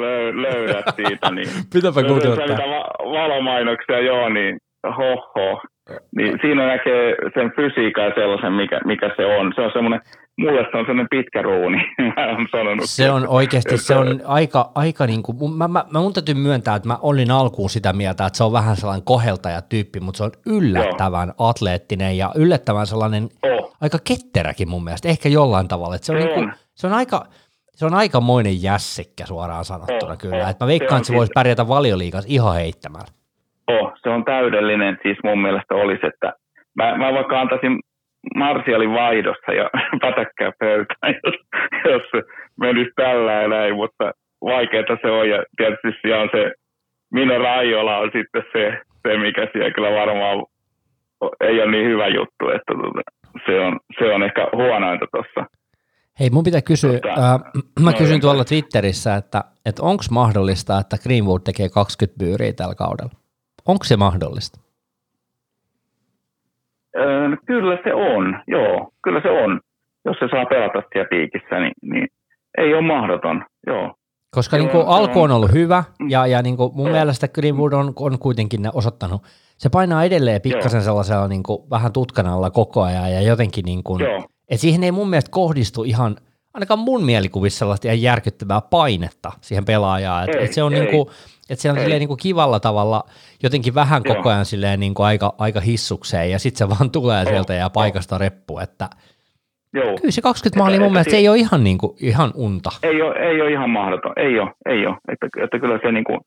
[0.42, 1.48] löydät siitä, niin...
[1.74, 2.58] Pitäpä googlettaa.
[2.58, 5.62] va- valomainoksia, joo, niin hoho.
[6.16, 9.54] Niin siinä näkee sen fysiikan ja sellaisen, mikä, mikä se on.
[9.56, 10.02] Se on semmoinen,
[10.38, 11.78] mulle se on semmoinen pitkä ruuni,
[12.16, 12.86] mä olen sanonut.
[12.86, 16.76] Se on oikeasti, se on aika, aika niin kuin, mä, mä, mä mun täytyy myöntää,
[16.76, 20.32] että mä olin alkuun sitä mieltä, että se on vähän sellainen koheltaja-tyyppi, mutta se on
[20.46, 21.50] yllättävän Joo.
[21.50, 23.76] atleettinen ja yllättävän sellainen oh.
[23.82, 25.96] aika ketteräkin mun mielestä, ehkä jollain tavalla.
[25.96, 27.26] Että se, on, se, niin kuin, se on aika,
[27.78, 30.44] se on aikamoinen jässikkä suoraan sanottuna oh, kyllä.
[30.44, 30.50] Oh.
[30.50, 33.12] Et mä veikkaan, että se voisi pärjätä valioliikassa ihan heittämällä.
[33.68, 36.34] Oh, se on täydellinen, siis mun mielestä olisi, että
[36.76, 37.80] mä, mä vaikka antaisin
[38.36, 39.70] Marsialin vaihdossa ja
[40.06, 41.36] pätäkkää pöytään, jos,
[41.92, 42.22] jos se
[42.60, 44.12] menisi tällä ja näin, mutta
[44.42, 46.52] vaikeaa se on ja tietysti siellä on se
[47.14, 50.46] Mino Raiola on sitten se, se mikä siellä kyllä varmaan
[51.42, 53.02] ei ole niin hyvä juttu, että tuota,
[53.46, 55.58] se, on, se on ehkä huonointa tuossa.
[56.20, 57.42] Hei, mun pitää kysyä, tota, äh,
[57.84, 62.76] mä no, kysyn tuolla Twitterissä, että, että onko mahdollista, että Greenwood tekee 20 byyriä tällä
[62.76, 63.12] kaudella?
[63.66, 64.60] Onko se mahdollista?
[66.98, 69.60] Öö, kyllä se on, joo, kyllä se on.
[70.06, 72.08] Jos se saa pelata siellä piikissä, niin, niin
[72.58, 73.94] ei ole mahdoton, joo.
[74.32, 76.10] Koska niin kuin alku on ollut hyvä mm.
[76.10, 76.96] ja, ja niin kuin mun joo.
[76.96, 79.22] mielestä Greenwood on, on kuitenkin osoittanut,
[79.58, 84.02] se painaa edelleen pikkasen sellaisella niin kuin vähän tutkanalla koko ajan ja jotenkin niin kuin,
[84.50, 86.16] että siihen ei mun mielestä kohdistu ihan,
[86.54, 91.08] ainakaan mun mielikuvissa sellaista ihan järkyttävää painetta siihen pelaajaan, että et se on niin kuin,
[91.50, 93.04] että se on silleen niin kuin kivalla tavalla
[93.44, 94.16] jotenkin vähän Joo.
[94.16, 97.32] koko ajan silleen niin kuin aika, aika hissukseen ja sitten se vaan tulee Joo.
[97.32, 98.90] sieltä ja paikasta reppu, että
[99.74, 99.96] Joo.
[99.96, 102.70] kyllä se 20 maalia mun mielestä se ei ole ihan, niin kuin, ihan unta.
[102.84, 104.98] Ei ole, ei ole ihan mahdoton, ei ole, ei ole.
[105.12, 106.20] Että, että kyllä se, niin kuin,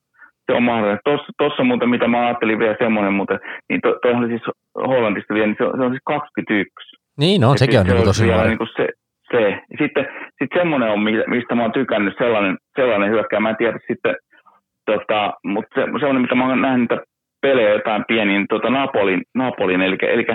[0.47, 1.01] se on mahdollista.
[1.05, 4.43] Tuossa, tuossa muuten, mitä mä ajattelin vielä semmoinen, mutta niin to, toihan siis
[4.75, 6.97] Hollandista vielä, niin se on, se on siis 21.
[7.21, 8.45] Niin, no, sekin on niin tosi hyvä.
[8.45, 8.87] Niin se,
[9.33, 9.61] se.
[9.79, 10.07] Sitten,
[10.39, 13.41] sitten semmoinen on, mistä mä oon tykännyt, sellainen, sellainen hyökkää.
[13.41, 14.15] Mä en tiedä sitten,
[14.87, 17.03] tota, mutta se, semmoinen, mitä mä oon nähnyt niitä
[17.43, 20.27] pelejä jotain pieniä, niin tota Napolin, Napolin eli, eli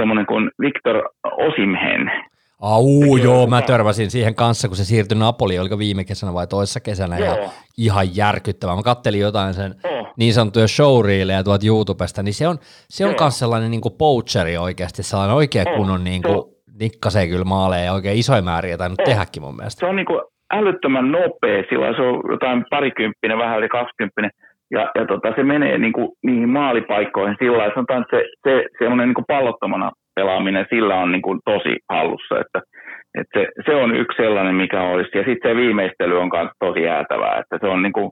[0.00, 2.10] semmoinen kuin Victor Osimhen.
[2.62, 6.80] Au, joo, mä törmäsin siihen kanssa, kun se siirtyi Napoli, oliko viime kesänä vai toisessa
[6.80, 7.28] kesänä, joo.
[7.28, 8.76] ja ihan järkyttävää.
[8.76, 10.06] Mä kattelin jotain sen oh.
[10.18, 14.56] niin sanottuja showreeleja tuolta YouTubesta, niin se on, se on myös sellainen niin kuin poacheri
[14.58, 15.76] oikeasti, sellainen oikea oh.
[15.76, 16.44] kunnon niin kuin,
[16.80, 19.04] nikkasee kyllä maaleja ja oikein isoja määriä tainnut oh.
[19.04, 19.80] tehdäkin mun mielestä.
[19.80, 20.20] Se on niin kuin
[20.52, 24.30] älyttömän nopea, sillä se on jotain parikymppinen, vähän yli kaksikymppinen,
[24.70, 28.64] ja, ja tota, se menee niin kuin, niihin maalipaikkoihin sillä lailla, sanotaan, että se, se
[28.78, 32.60] semmoinen niin pallottomana pelaaminen sillä on niin kuin tosi hallussa, että,
[33.20, 36.82] että se, se, on yksi sellainen, mikä olisi, ja sitten se viimeistely on myös tosi
[36.82, 38.10] jäätävää, että se on niin kuin,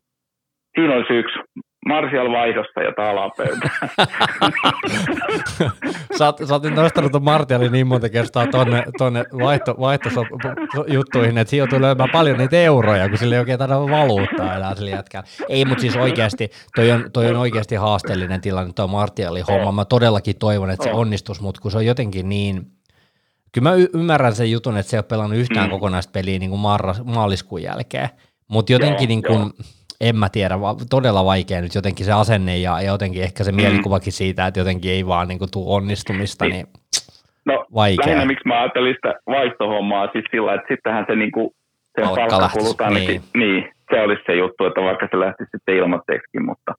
[0.75, 1.39] siinä olisi yksi
[1.89, 3.71] Martial vaihdosta ja talapöytä.
[6.19, 11.67] sä, oot, sä oot nostanut Martialin niin monta kertaa tonne, tonne vaihto, vaihtojuttuihin, että siinä
[11.81, 15.25] löytämään paljon niitä euroja, kun sillä ei oikein taida valuuttaa enää sillä jätkään.
[15.49, 19.73] Ei, mutta siis oikeasti, toi on, toi on oikeasti haasteellinen tilanne tuo Martialin homma.
[19.73, 22.67] Mä todellakin toivon, että se onnistus, mutta kun se on jotenkin niin,
[23.53, 25.71] kyllä mä y- ymmärrän sen jutun, että se ei ole pelannut yhtään mm.
[25.71, 26.61] kokonaista peliä niin kuin
[27.05, 28.09] maaliskuun jälkeen,
[28.49, 29.51] mutta jotenkin joo, niin kuin, joo
[30.09, 30.55] en mä tiedä,
[30.91, 33.57] todella vaikea nyt jotenkin se asenne ja, jotenkin ehkä se mm.
[33.57, 36.67] mielikuvakin siitä, että jotenkin ei vaan niin kuin, tule onnistumista, niin
[37.45, 38.07] No vaikea.
[38.07, 41.51] lähinnä miksi mä ajattelin sitä vaihtohommaa siis sillä, että sittenhän se, niin kuin,
[41.95, 43.21] se palkka, palkka niin.
[43.35, 43.71] niin.
[43.91, 46.75] se olisi se juttu, että vaikka se lähtisi sitten ilmoitteeksikin, mutta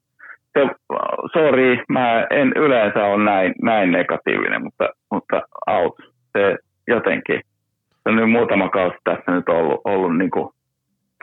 [0.54, 0.60] se,
[1.34, 5.96] sorry, mä en yleensä ole näin, näin negatiivinen, mutta, mutta out,
[6.34, 6.58] se
[6.88, 7.42] jotenkin,
[8.04, 10.55] se on nyt muutama kausi tässä nyt ollut, ollut niin kuin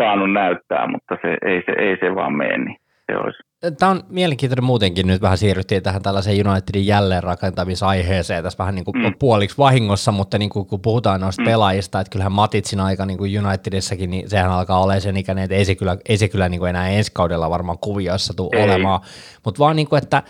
[0.02, 2.76] saanut näyttää, mutta se, ei, se, ei se vaan mene, niin
[3.06, 3.38] se olisi.
[3.78, 8.96] Tämä on mielenkiintoinen muutenkin, nyt vähän siirryttiin tähän tällaiseen Unitedin jälleenrakentamisaiheeseen tässä vähän niin kuin
[8.98, 9.14] mm.
[9.18, 11.46] puoliksi vahingossa, mutta niin kuin, kun puhutaan noista mm.
[11.46, 15.56] pelaajista, että kyllähän Matitsin aika niin kuin Unitedissakin, niin sehän alkaa olla sen ikäinen, että
[15.56, 19.00] ei se kyllä, ei se kyllä niin kuin enää ensi kaudella varmaan kuvioissa tule olemaan,
[19.44, 20.22] mutta vaan niin kuin, että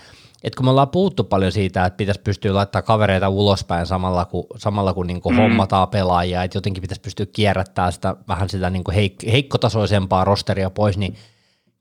[0.45, 4.47] et kun me ollaan puhuttu paljon siitä, että pitäisi pystyä laittamaan kavereita ulospäin samalla kun,
[4.57, 5.41] samalla kun niin kuin mm.
[5.41, 10.71] hommataan pelaajia, että jotenkin pitäisi pystyä kierrättämään sitä vähän sitä niin kuin heik- heikkotasoisempaa rosteria
[10.71, 11.17] pois, niin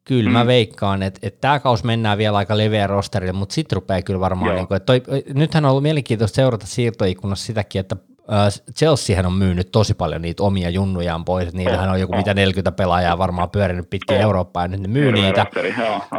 [0.04, 0.34] kyllä mm.
[0.34, 4.20] mä veikkaan, että, että tämä kaus mennään vielä aika leveä rosterille, mutta sitten rupeaa kyllä
[4.20, 5.04] varmaan, niin kuin, että toi,
[5.34, 7.96] nythän on ollut mielenkiintoista seurata siirtoikkunassa sitäkin, että
[8.78, 13.18] Chelseahän on myynyt tosi paljon niitä omia junnujaan pois, niillähän on joku mitä 40 pelaajaa
[13.18, 15.46] varmaan pyörinyt pitkin Eurooppaa ja nyt ne myy niitä,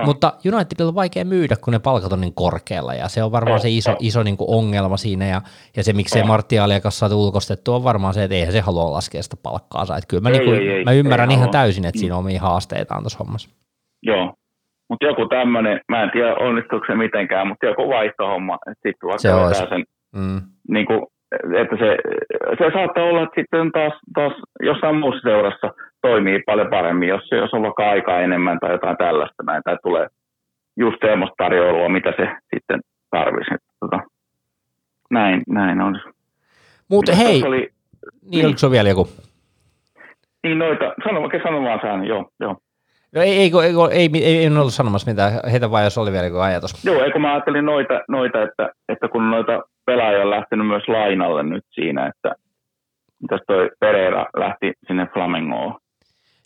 [0.04, 3.60] mutta Unitedilla on vaikea myydä, kun ne palkat on niin korkealla ja se on varmaan
[3.60, 5.40] se iso, iso niin kuin ongelma siinä ja,
[5.76, 9.22] ja se miksei Martialia kanssa saatu ulkostettu on varmaan se, että eihän se halua laskea
[9.22, 11.52] sitä palkkaansa, että kyllä mä, ei, niin kuin, ei, ei, mä ymmärrän ei, ihan halua.
[11.52, 13.50] täysin, että siinä on omia haasteitaan tuossa hommassa.
[14.02, 14.34] Joo,
[14.88, 19.54] mutta joku tämmöinen, mä en tiedä onnistuuko se mitenkään, mutta joku vaihtohomma, että sitten vaikka
[19.54, 19.84] se sen
[20.16, 20.40] mm.
[20.68, 21.06] niin kuin
[21.62, 21.96] että se,
[22.58, 25.70] se saattaa olla, että sitten taas, taas jossain muussa seurassa
[26.02, 30.06] toimii paljon paremmin, jos, jos on vaikka aikaa enemmän tai jotain tällaista näin, tai tulee
[30.76, 32.80] just semmoista tarjoilua, mitä se sitten
[33.10, 33.50] tarvisi.
[33.80, 33.98] Tota,
[35.10, 36.00] näin, näin on.
[36.88, 37.70] Mutta hei, oli,
[38.30, 38.70] niin, niin.
[38.70, 39.08] vielä joku?
[40.42, 42.56] Niin noita, sano, oikein sano vaan sään, joo, joo.
[43.14, 46.26] No ei, ei, ei, ei, ei, ei ollut sanomassa mitään, heitä vaan jos oli vielä
[46.26, 46.84] joku ajatus.
[46.84, 51.42] Joo, eikö mä ajattelin noita, noita että, että kun noita pelaajia on lähtenyt myös lainalle
[51.42, 52.34] nyt siinä, että
[53.28, 55.74] tässä toi Pereira lähti sinne Flamengoon.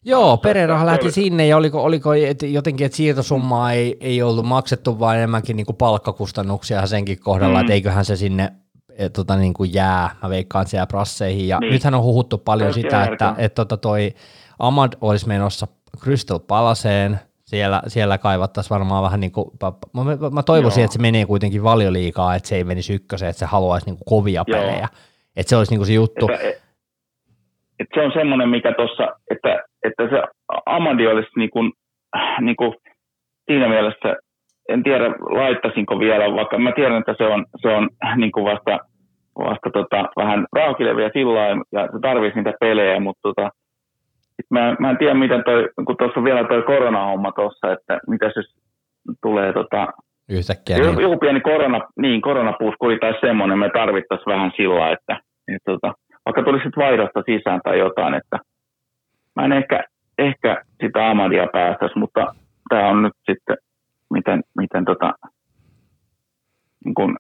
[0.05, 2.11] Joo, Pereira lähti sinne ja oliko, oliko
[2.53, 7.61] jotenkin, että siirtosummaa ei, ei ollut maksettu, vaan enemmänkin niin kuin palkkakustannuksia senkin kohdalla, mm.
[7.61, 8.53] että eiköhän se sinne
[8.99, 11.49] et, tota, niin kuin jää, mä veikkaan siellä prasseihin.
[11.49, 11.73] Ja niin.
[11.73, 14.13] nythän on huhuttu paljon Olisi sitä, että, että tota toi
[14.59, 15.67] Amad olisi menossa
[16.03, 19.51] Crystal Palaseen, siellä, siellä kaivattaisiin varmaan vähän niin kuin,
[19.95, 20.85] mä, mä, mä toivoisin, Joo.
[20.85, 24.19] että se menee kuitenkin valioliikaa, että se ei menisi ykköseen, että se haluaisi niin kuin
[24.19, 24.59] kovia Joo.
[24.59, 24.89] pelejä.
[25.37, 26.29] Että se olisi niin kuin se juttu.
[26.33, 26.63] Että, et,
[27.81, 30.23] et se on semmoinen, mikä tuossa, että, että se
[30.67, 31.73] Amadi olisi niin kuin,
[32.41, 32.75] niin kuin
[33.47, 34.17] siinä mielessä,
[34.69, 38.79] en tiedä laittaisinko vielä, vaikka mä tiedän, että se on, se on niin kuin vasta,
[39.39, 41.41] vasta tota, vähän raakilevia sillä
[41.73, 43.51] ja se tarvitsisi niitä pelejä, mutta tota,
[44.51, 48.27] mä, mä en tiedä, miten toi, kun tuossa on vielä toi koronahomma tuossa, että mitä
[48.35, 48.41] se
[49.23, 49.87] tulee tota,
[50.31, 50.77] Yhtäkkiä.
[50.77, 51.01] Joku, niin.
[51.01, 55.95] joku pieni korona, niin, koronapuskuri tai semmoinen me tarvittaisiin vähän sillä, että, että tota,
[56.27, 58.39] vaikka tulisi vaihdosta sisään tai jotain, että
[59.37, 59.85] mä en ehkä,
[60.19, 62.35] ehkä sitä Amadia päästäisi, mutta
[62.69, 63.57] tämä on nyt sitten,
[64.15, 65.13] miten, miten tota,
[66.95, 67.17] kun,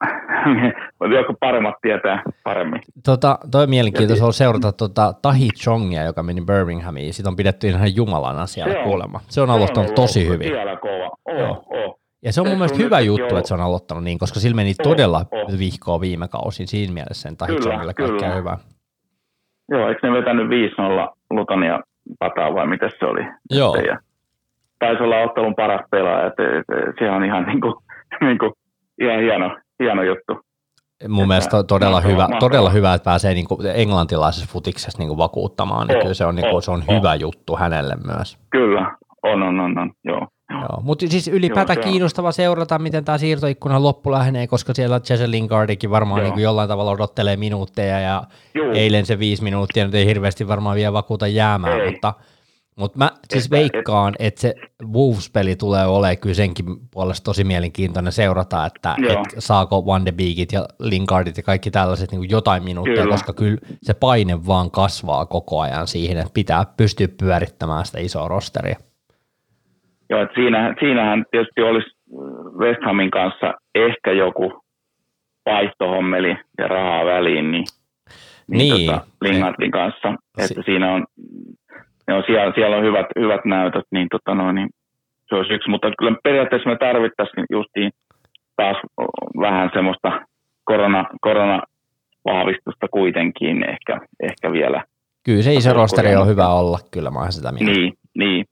[1.18, 2.80] joku paremmat tietää paremmin.
[3.04, 7.14] Tota, toi on mielenkiintoista on seurata tota Tahi Chongia, joka meni Birminghamiin.
[7.14, 9.20] Siitä on pidetty ihan jumalana siellä se on, kuulemma.
[9.28, 10.48] Se on aloittanut tosi hyvin.
[10.48, 11.10] Siellä kova.
[11.24, 12.00] Oh, oh.
[12.22, 13.38] Ja se on mun mielestä hyvä juttu, jo.
[13.38, 15.58] että se on aloittanut niin, koska sillä meni oh, todella oh.
[15.58, 16.66] vihkoa viime kausin.
[16.66, 18.58] Siinä mielessä sen Tahi Chongille kaikkea hyvää.
[19.68, 20.50] Joo, eikö ne vetänyt 5-0
[21.30, 21.80] Lutonia
[22.18, 23.20] pataa vai mitä se oli?
[23.50, 23.76] Joo.
[23.76, 23.98] Ja
[24.78, 26.42] taisi olla ottelun paras pelaaja, että
[26.98, 27.74] se on ihan niin kuin,
[28.26, 28.52] niin kuin
[29.00, 30.32] ihan hieno, hieno juttu.
[31.08, 32.40] Mun että, mielestä todella, hyvä, mahtava.
[32.40, 36.24] todella hyvä, että pääsee niin kuin englantilaisessa futiksessa niin kuin vakuuttamaan, niin oh, kyllä se
[36.24, 36.96] on, niin kuin, se on oh.
[36.96, 38.38] hyvä juttu hänelle myös.
[38.50, 40.26] Kyllä, on, on, on, on joo.
[40.50, 45.30] Joo, mutta siis ylipäätään Joo, kiinnostava seurata, miten tämä siirtoikkuna loppu lähenee, koska siellä Jesse
[45.30, 48.22] Lingardikin varmaan niin jollain tavalla odottelee minuutteja ja
[48.54, 48.72] Joo.
[48.72, 51.90] eilen se viisi minuuttia nyt ei hirveästi varmaan vielä vakuuta jäämään, ei.
[51.90, 52.14] mutta–
[52.76, 54.54] mutta mä siis että, veikkaan, et, että se
[54.92, 60.52] Wolves-peli tulee olemaan kyllä senkin puolesta tosi mielenkiintoinen seurata, että et saako Van de Beekit
[60.52, 63.12] ja Lingardit ja kaikki tällaiset niin jotain minuutteja, kyllä.
[63.14, 68.28] koska kyllä se paine vaan kasvaa koko ajan siihen, että pitää pystyä pyörittämään sitä isoa
[68.28, 68.76] rosteria.
[70.10, 71.90] Joo, että siinä, siinähän tietysti olisi
[72.58, 74.52] West Hamin kanssa ehkä joku
[75.46, 77.64] vaihtohommeli ja rahaa väliin, niin,
[78.48, 78.86] niin, niin.
[78.90, 80.08] Tota Lingardin kanssa,
[80.38, 81.06] että si- siinä on
[82.08, 84.68] joo, siellä, siellä on hyvät, hyvät näytöt, niin, tota noin, niin
[85.28, 85.70] se olisi yksi.
[85.70, 87.90] Mutta kyllä periaatteessa me tarvittaisiin justiin
[88.56, 88.76] taas
[89.40, 90.20] vähän semmoista
[90.64, 94.84] korona, koronavahvistusta kuitenkin ehkä, ehkä vielä.
[95.24, 97.72] Kyllä se iso rosteri on hyvä olla, kyllä mä sitä mieltä.
[97.72, 98.44] Niin, niin.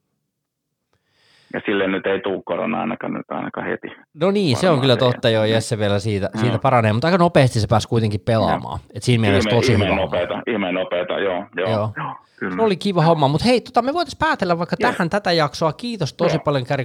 [1.55, 3.89] Ja sille nyt ei tule korona ainakaan nyt ainakaan heti.
[4.15, 6.41] No niin, se on kyllä totta jo, Jesse vielä siitä, no.
[6.41, 8.81] siitä paranee, mutta aika nopeasti se pääsi kuitenkin pelaamaan.
[8.95, 11.45] Et siinä mielessä tosi ihme hyvä nopeata, ihme nopeata, joo.
[11.57, 11.91] joo, joo.
[12.37, 12.57] Kyllä.
[12.57, 14.93] Se oli kiva homma, mutta hei, tota, me voitaisiin päätellä vaikka Joo.
[14.93, 15.73] tähän tätä jaksoa.
[15.73, 16.43] Kiitos tosi Joo.
[16.45, 16.85] paljon, Gary,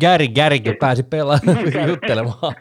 [0.00, 1.58] Gary, Gary pääsi pelaamaan
[1.88, 2.54] juttelemaan.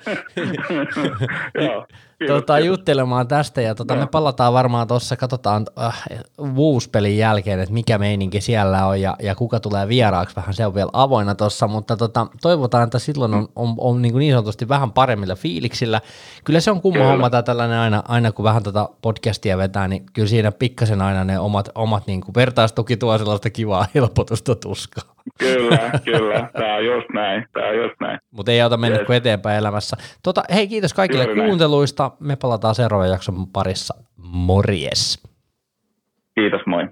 [1.65, 1.85] Joo
[2.27, 6.03] tota, juttelemaan tästä ja tota, me palataan varmaan tuossa, katsotaan äh,
[6.41, 10.75] Woos-pelin jälkeen, että mikä meininki siellä on ja, ja kuka tulee vieraaksi, vähän se on
[10.75, 14.91] vielä avoinna tuossa, mutta tota, toivotaan, että silloin on, on, on niin, niin sanotusti vähän
[14.91, 16.01] paremmilla fiiliksillä.
[16.43, 17.11] Kyllä se on kumma kyllä.
[17.11, 21.39] homma tällainen aina, aina, kun vähän tota podcastia vetää, niin kyllä siinä pikkasen aina ne
[21.39, 25.16] omat, omat niin kuin vertaistuki tuo sellaista kivaa helpotusta tuskaa.
[25.39, 26.49] Kyllä, kyllä.
[26.53, 27.45] Tämä on just näin.
[27.53, 28.19] Tämä on just näin.
[28.31, 29.05] Mutta ei auta mennä yes.
[29.05, 29.97] kuin eteenpäin elämässä.
[30.23, 32.11] Tota, hei, kiitos kaikille kyllä kuunteluista.
[32.19, 33.95] Me palataan seuraavan jakson parissa.
[34.17, 35.23] Morjes.
[36.35, 36.87] Kiitos, moi.